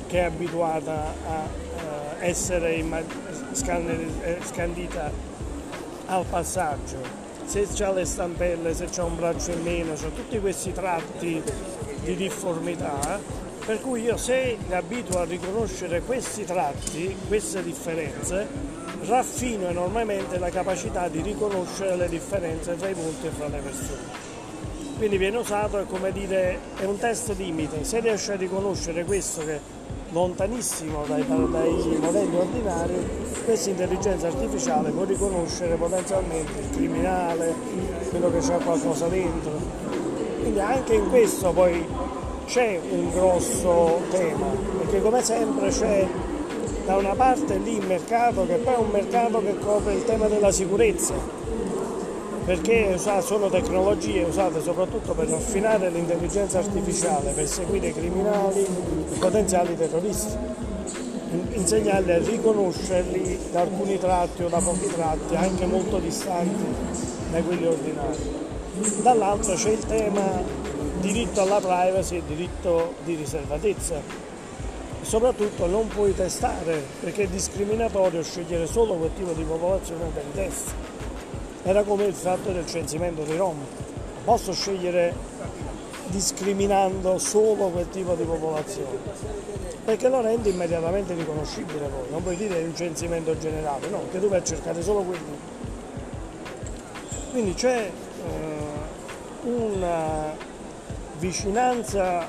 che 0.07 0.19
è 0.19 0.23
abituata 0.23 1.13
a 1.27 1.47
eh, 2.19 2.27
essere 2.27 2.75
eh, 2.75 4.37
scandita 4.41 5.31
al 6.13 6.25
passaggio 6.25 7.21
se 7.45 7.83
ha 7.83 7.91
le 7.91 8.05
stampelle, 8.05 8.73
se 8.73 8.89
ha 8.95 9.03
un 9.03 9.15
braccio 9.15 9.51
in 9.51 9.61
meno, 9.61 9.95
cioè 9.97 10.11
tutti 10.13 10.39
questi 10.39 10.71
tratti 10.71 11.41
di 12.03 12.15
difformità, 12.15 13.19
per 13.65 13.81
cui 13.81 14.01
io 14.01 14.17
se 14.17 14.57
mi 14.65 14.73
abituo 14.73 15.19
a 15.19 15.25
riconoscere 15.25 16.01
questi 16.01 16.45
tratti, 16.45 17.15
queste 17.27 17.61
differenze, 17.61 18.47
raffino 19.05 19.67
enormemente 19.67 20.37
la 20.37 20.49
capacità 20.49 21.09
di 21.09 21.21
riconoscere 21.21 21.95
le 21.95 22.09
differenze 22.09 22.75
tra 22.77 22.87
i 22.87 22.93
volti 22.93 23.27
e 23.27 23.37
tra 23.37 23.47
le 23.47 23.59
persone. 23.59 24.31
Quindi 24.97 25.17
viene 25.17 25.37
usato 25.37 25.83
come 25.85 26.11
dire, 26.11 26.59
è 26.77 26.85
un 26.85 26.97
test 26.97 27.35
limite, 27.35 27.83
se 27.83 27.99
riesci 27.99 28.31
a 28.31 28.35
riconoscere 28.35 29.03
questo 29.03 29.43
che 29.43 29.59
lontanissimo 30.13 31.03
dai, 31.07 31.25
dai 31.27 31.97
modelli 31.99 32.35
ordinari, 32.35 32.93
questa 33.43 33.71
intelligenza 33.71 34.27
artificiale 34.27 34.91
può 34.91 35.03
riconoscere 35.03 35.75
potenzialmente 35.75 36.59
il 36.59 36.69
criminale, 36.69 37.53
quello 38.09 38.31
che 38.31 38.39
c'ha 38.39 38.57
qualcosa 38.57 39.07
dentro. 39.07 39.51
Quindi 40.39 40.59
anche 40.59 40.93
in 40.93 41.09
questo 41.09 41.51
poi 41.51 41.83
c'è 42.45 42.79
un 42.91 43.09
grosso 43.11 44.01
tema, 44.11 44.45
perché 44.77 45.01
come 45.01 45.23
sempre 45.23 45.69
c'è 45.69 46.07
da 46.85 46.97
una 46.97 47.15
parte 47.15 47.57
lì 47.57 47.77
il 47.77 47.85
mercato 47.85 48.45
che 48.45 48.55
poi 48.55 48.73
è 48.73 48.77
un 48.77 48.89
mercato 48.91 49.41
che 49.41 49.57
copre 49.57 49.93
il 49.93 50.03
tema 50.05 50.27
della 50.27 50.51
sicurezza, 50.51 51.15
perché 52.45 52.97
sono 52.97 53.49
tecnologie 53.49 54.23
usate 54.23 54.61
soprattutto 54.61 55.13
per 55.13 55.31
affinare 55.31 55.89
l'intelligenza 55.89 56.59
artificiale, 56.59 57.31
per 57.31 57.47
seguire 57.47 57.87
i 57.87 57.93
criminali, 57.93 58.61
i 58.61 59.17
potenziali 59.17 59.77
terroristi, 59.77 60.35
insegnarli 61.53 62.11
a 62.11 62.17
riconoscerli 62.17 63.39
da 63.51 63.61
alcuni 63.61 63.97
tratti 63.97 64.43
o 64.43 64.49
da 64.49 64.59
pochi 64.59 64.87
tratti, 64.87 65.35
anche 65.35 65.65
molto 65.65 65.99
distanti 65.99 66.65
da 67.31 67.41
quelli 67.41 67.65
ordinari. 67.65 68.41
Dall'altro 69.01 69.53
c'è 69.53 69.69
il 69.69 69.85
tema 69.85 70.41
diritto 70.99 71.41
alla 71.41 71.59
privacy 71.59 72.17
e 72.17 72.23
diritto 72.27 72.95
di 73.05 73.15
riservatezza. 73.15 74.01
Soprattutto 75.01 75.65
non 75.67 75.87
puoi 75.87 76.15
testare 76.15 76.81
perché 76.99 77.23
è 77.23 77.27
discriminatorio 77.27 78.23
scegliere 78.23 78.67
solo 78.67 78.95
quel 78.95 79.11
tipo 79.15 79.31
di 79.31 79.43
popolazione 79.43 80.09
per 80.13 80.23
test 80.33 80.71
era 81.63 81.83
come 81.83 82.05
il 82.05 82.13
fatto 82.13 82.51
del 82.51 82.65
censimento 82.65 83.23
di 83.23 83.35
Roma. 83.35 83.63
Posso 84.23 84.53
scegliere 84.53 85.13
discriminando 86.07 87.17
solo 87.17 87.69
quel 87.69 87.89
tipo 87.89 88.13
di 88.13 88.23
popolazione, 88.23 88.97
perché 89.83 90.09
lo 90.09 90.21
rende 90.21 90.49
immediatamente 90.49 91.13
riconoscibile 91.13 91.87
poi, 91.87 92.09
non 92.11 92.21
puoi 92.21 92.35
dire 92.35 92.61
un 92.61 92.75
censimento 92.75 93.37
generale, 93.37 93.87
no, 93.89 94.01
che 94.11 94.19
tu 94.19 94.29
vai 94.29 94.39
a 94.39 94.43
cercare 94.43 94.81
solo 94.81 95.01
quelli. 95.01 95.51
Quindi 97.31 97.53
c'è 97.55 97.89
eh, 97.89 99.47
una 99.47 100.35
vicinanza 101.17 102.27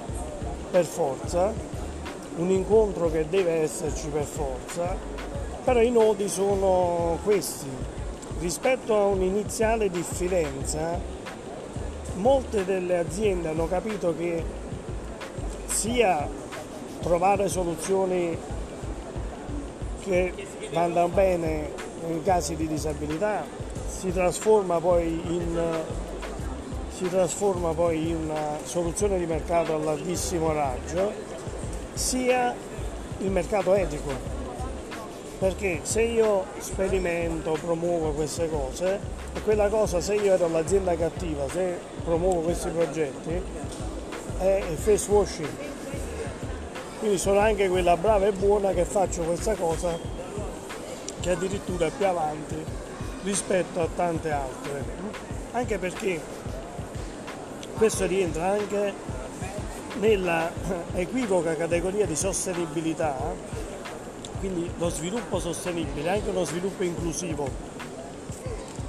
per 0.70 0.84
forza, 0.84 1.52
un 2.36 2.50
incontro 2.50 3.10
che 3.10 3.28
deve 3.28 3.62
esserci 3.62 4.08
per 4.08 4.24
forza, 4.24 4.96
però 5.62 5.80
i 5.80 5.90
nodi 5.90 6.28
sono 6.28 7.18
questi, 7.22 7.68
rispetto 8.44 8.94
a 8.94 9.06
un'iniziale 9.06 9.88
diffidenza, 9.88 11.00
molte 12.16 12.66
delle 12.66 12.98
aziende 12.98 13.48
hanno 13.48 13.66
capito 13.66 14.14
che 14.14 14.44
sia 15.64 16.28
trovare 17.00 17.48
soluzioni 17.48 18.36
che 20.00 20.34
vanno 20.74 21.08
bene 21.08 21.72
in 22.06 22.22
casi 22.22 22.54
di 22.54 22.68
disabilità 22.68 23.46
si 23.88 24.12
trasforma 24.12 24.78
poi 24.78 25.22
in, 25.24 25.80
trasforma 27.08 27.72
poi 27.72 28.10
in 28.10 28.16
una 28.16 28.58
soluzione 28.62 29.18
di 29.18 29.24
mercato 29.24 29.74
a 29.74 29.78
larghissimo 29.78 30.52
raggio, 30.52 31.12
sia 31.94 32.54
il 33.18 33.30
mercato 33.30 33.72
etico 33.72 34.33
perché 35.44 35.80
se 35.82 36.00
io 36.00 36.46
sperimento, 36.56 37.58
promuovo 37.60 38.12
queste 38.12 38.48
cose, 38.48 38.98
e 39.34 39.42
quella 39.42 39.68
cosa 39.68 40.00
se 40.00 40.14
io 40.14 40.32
ero 40.32 40.48
l'azienda 40.48 40.96
cattiva, 40.96 41.46
se 41.50 41.78
promuovo 42.02 42.40
questi 42.40 42.70
progetti, 42.70 43.42
è 44.38 44.62
face 44.74 45.10
washing. 45.10 45.48
Quindi 46.98 47.18
sono 47.18 47.40
anche 47.40 47.68
quella 47.68 47.94
brava 47.98 48.24
e 48.24 48.32
buona 48.32 48.70
che 48.70 48.86
faccio 48.86 49.20
questa 49.24 49.54
cosa 49.54 49.98
che 51.20 51.30
addirittura 51.30 51.88
è 51.88 51.90
più 51.94 52.06
avanti 52.06 52.56
rispetto 53.24 53.82
a 53.82 53.88
tante 53.94 54.30
altre. 54.30 54.82
Anche 55.52 55.76
perché 55.76 56.20
questo 57.76 58.06
rientra 58.06 58.46
anche 58.46 58.94
nella 60.00 60.50
equivoca 60.94 61.54
categoria 61.54 62.06
di 62.06 62.16
sostenibilità 62.16 63.62
quindi 64.44 64.70
lo 64.76 64.90
sviluppo 64.90 65.40
sostenibile, 65.40 66.10
anche 66.10 66.28
uno 66.28 66.44
sviluppo 66.44 66.82
inclusivo 66.82 67.48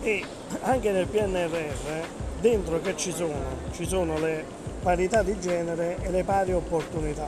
e 0.01 0.21
anche 0.63 0.91
nel 0.91 1.07
PNRR 1.07 2.05
dentro 2.41 2.81
che 2.81 2.97
ci 2.97 3.13
sono? 3.13 3.39
Ci 3.71 3.87
sono 3.87 4.19
le 4.19 4.43
parità 4.81 5.23
di 5.23 5.39
genere 5.39 5.97
e 6.01 6.11
le 6.11 6.25
pari 6.25 6.51
opportunità, 6.51 7.27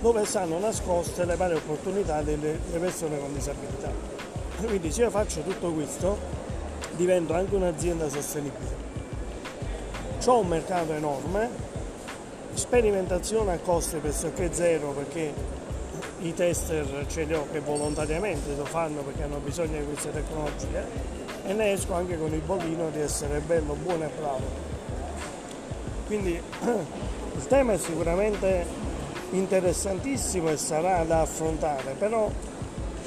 dove 0.00 0.24
stanno 0.24 0.58
nascoste 0.58 1.26
le 1.26 1.36
pari 1.36 1.56
opportunità 1.56 2.22
delle, 2.22 2.58
delle 2.64 2.78
persone 2.78 3.18
con 3.18 3.34
disabilità. 3.34 3.92
Quindi 4.64 4.90
se 4.90 5.02
io 5.02 5.10
faccio 5.10 5.42
tutto 5.42 5.70
questo 5.70 6.16
divento 6.96 7.34
anche 7.34 7.54
un'azienda 7.54 8.08
sostenibile. 8.08 8.86
Ho 10.24 10.38
un 10.38 10.48
mercato 10.48 10.94
enorme, 10.94 11.50
sperimentazione 12.54 13.52
a 13.52 13.58
costi 13.58 13.98
pressoché 13.98 14.54
zero 14.54 14.92
perché 14.92 15.57
i 16.20 16.34
tester 16.34 17.06
ce 17.08 17.24
li 17.24 17.34
ho 17.34 17.46
che 17.50 17.60
volontariamente 17.60 18.54
lo 18.56 18.64
fanno 18.64 19.02
perché 19.02 19.22
hanno 19.22 19.38
bisogno 19.38 19.78
di 19.78 19.84
queste 19.84 20.10
tecnologie 20.10 20.84
e 21.46 21.52
ne 21.52 21.72
esco 21.72 21.94
anche 21.94 22.18
con 22.18 22.32
il 22.32 22.40
bollino 22.40 22.90
di 22.90 23.00
essere 23.00 23.40
bello, 23.40 23.74
buono 23.74 24.04
e 24.04 24.10
bravo. 24.18 24.66
Quindi 26.06 26.32
il 27.36 27.46
tema 27.46 27.74
è 27.74 27.78
sicuramente 27.78 28.66
interessantissimo 29.30 30.48
e 30.50 30.56
sarà 30.56 31.04
da 31.04 31.20
affrontare, 31.20 31.94
però 31.98 32.30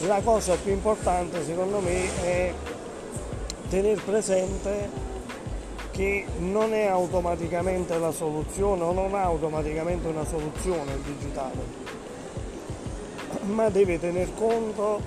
la 0.06 0.21
cosa 0.24 0.56
più 0.56 0.71
importante 0.71 1.43
secondo 1.43 1.80
me 1.80 2.24
è 2.24 2.54
tenere 3.69 4.02
presente 4.02 5.10
che 5.91 6.26
non 6.39 6.74
è 6.74 6.86
automaticamente 6.86 7.97
la 7.97 8.12
soluzione 8.12 8.82
o 8.84 8.93
non 8.93 9.13
ha 9.13 9.24
automaticamente 9.24 10.08
una 10.08 10.26
soluzione 10.26 10.93
il 10.93 11.02
digitale 11.02 11.90
ma 13.52 13.70
deve 13.70 14.00
tener 14.00 14.34
conto, 14.36 15.02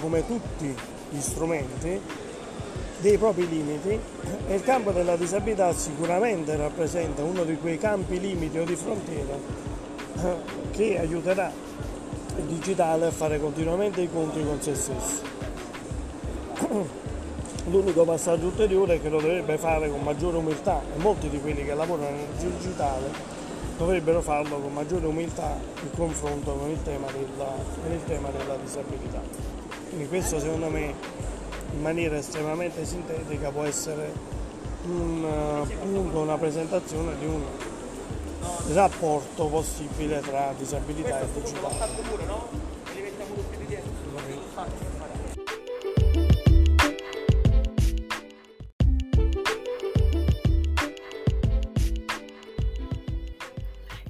come 0.00 0.26
tutti 0.26 0.74
gli 1.10 1.20
strumenti, 1.20 2.00
dei 2.98 3.18
propri 3.18 3.48
limiti 3.48 3.98
e 4.48 4.54
il 4.54 4.62
campo 4.62 4.90
della 4.90 5.16
disabilità 5.16 5.72
sicuramente 5.74 6.56
rappresenta 6.56 7.22
uno 7.22 7.44
di 7.44 7.56
quei 7.56 7.78
campi 7.78 8.18
limiti 8.18 8.58
o 8.58 8.64
di 8.64 8.74
frontiera 8.74 9.34
eh, 10.22 10.36
che 10.70 10.98
aiuterà 10.98 11.52
il 12.36 12.44
digitale 12.44 13.06
a 13.06 13.10
fare 13.10 13.38
continuamente 13.38 14.00
i 14.00 14.10
conti 14.10 14.42
con 14.44 14.60
se 14.60 14.74
stesso. 14.74 15.34
L'unico 17.68 18.04
passaggio 18.04 18.46
ulteriore 18.46 18.94
è 18.94 19.02
che 19.02 19.08
lo 19.08 19.20
dovrebbe 19.20 19.58
fare 19.58 19.90
con 19.90 20.00
maggiore 20.02 20.36
umiltà 20.36 20.80
e 20.94 20.98
molti 20.98 21.28
di 21.28 21.40
quelli 21.40 21.64
che 21.64 21.74
lavorano 21.74 22.10
nel 22.10 22.26
digitale 22.38 23.35
dovrebbero 23.76 24.22
farlo 24.22 24.58
con 24.58 24.72
maggiore 24.72 25.06
umiltà 25.06 25.58
in 25.82 25.90
confronto 25.96 26.52
con 26.52 26.70
il 26.70 26.82
tema 26.82 27.06
della, 27.10 27.52
con 27.82 27.92
il 27.92 28.04
tema 28.04 28.30
della 28.30 28.56
disabilità. 28.56 29.20
Quindi 29.88 30.08
questo 30.08 30.38
secondo 30.38 30.68
me 30.68 30.94
in 31.72 31.80
maniera 31.80 32.16
estremamente 32.16 32.84
sintetica 32.84 33.50
può 33.50 33.64
essere 33.64 34.12
un 34.84 35.66
punto, 35.80 36.20
una 36.20 36.38
presentazione 36.38 37.18
di 37.18 37.26
un 37.26 37.42
rapporto 38.72 39.46
possibile 39.46 40.20
tra 40.20 40.52
disabilità 40.56 41.20
e 41.20 41.26
digitale. 41.34 41.74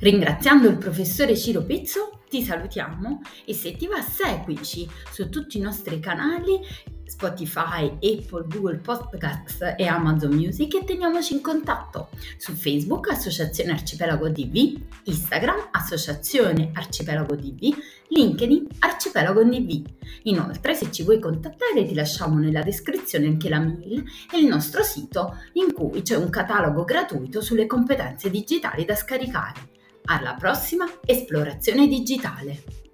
Ringraziando 0.06 0.68
il 0.68 0.76
professore 0.76 1.36
Ciro 1.36 1.64
Pizzo, 1.64 2.20
ti 2.30 2.40
salutiamo 2.40 3.22
e 3.44 3.52
se 3.52 3.76
ti 3.76 3.88
va 3.88 4.00
seguici 4.00 4.88
su 5.10 5.28
tutti 5.28 5.58
i 5.58 5.60
nostri 5.60 5.98
canali 5.98 6.60
Spotify, 7.04 7.86
Apple, 7.86 8.46
Google 8.46 8.76
Podcast 8.76 9.74
e 9.76 9.84
Amazon 9.84 10.32
Music 10.32 10.76
e 10.76 10.84
teniamoci 10.84 11.34
in 11.34 11.40
contatto 11.40 12.10
su 12.36 12.52
Facebook 12.52 13.10
Associazione 13.10 13.72
Arcipelago 13.72 14.28
DV, 14.28 14.80
Instagram 15.06 15.70
Associazione 15.72 16.70
Arcipelago 16.72 17.34
DV, 17.34 17.76
LinkedIn 18.10 18.64
Arcipelago 18.78 19.42
DV. 19.42 19.82
Inoltre 20.22 20.74
se 20.76 20.92
ci 20.92 21.02
vuoi 21.02 21.18
contattare 21.18 21.84
ti 21.84 21.94
lasciamo 21.94 22.38
nella 22.38 22.62
descrizione 22.62 23.26
anche 23.26 23.48
la 23.48 23.58
mail 23.58 24.04
e 24.32 24.38
il 24.38 24.46
nostro 24.46 24.84
sito 24.84 25.36
in 25.54 25.72
cui 25.72 26.02
c'è 26.02 26.14
un 26.14 26.30
catalogo 26.30 26.84
gratuito 26.84 27.40
sulle 27.40 27.66
competenze 27.66 28.30
digitali 28.30 28.84
da 28.84 28.94
scaricare. 28.94 29.74
Alla 30.08 30.34
prossima 30.38 30.86
esplorazione 31.04 31.88
digitale! 31.88 32.85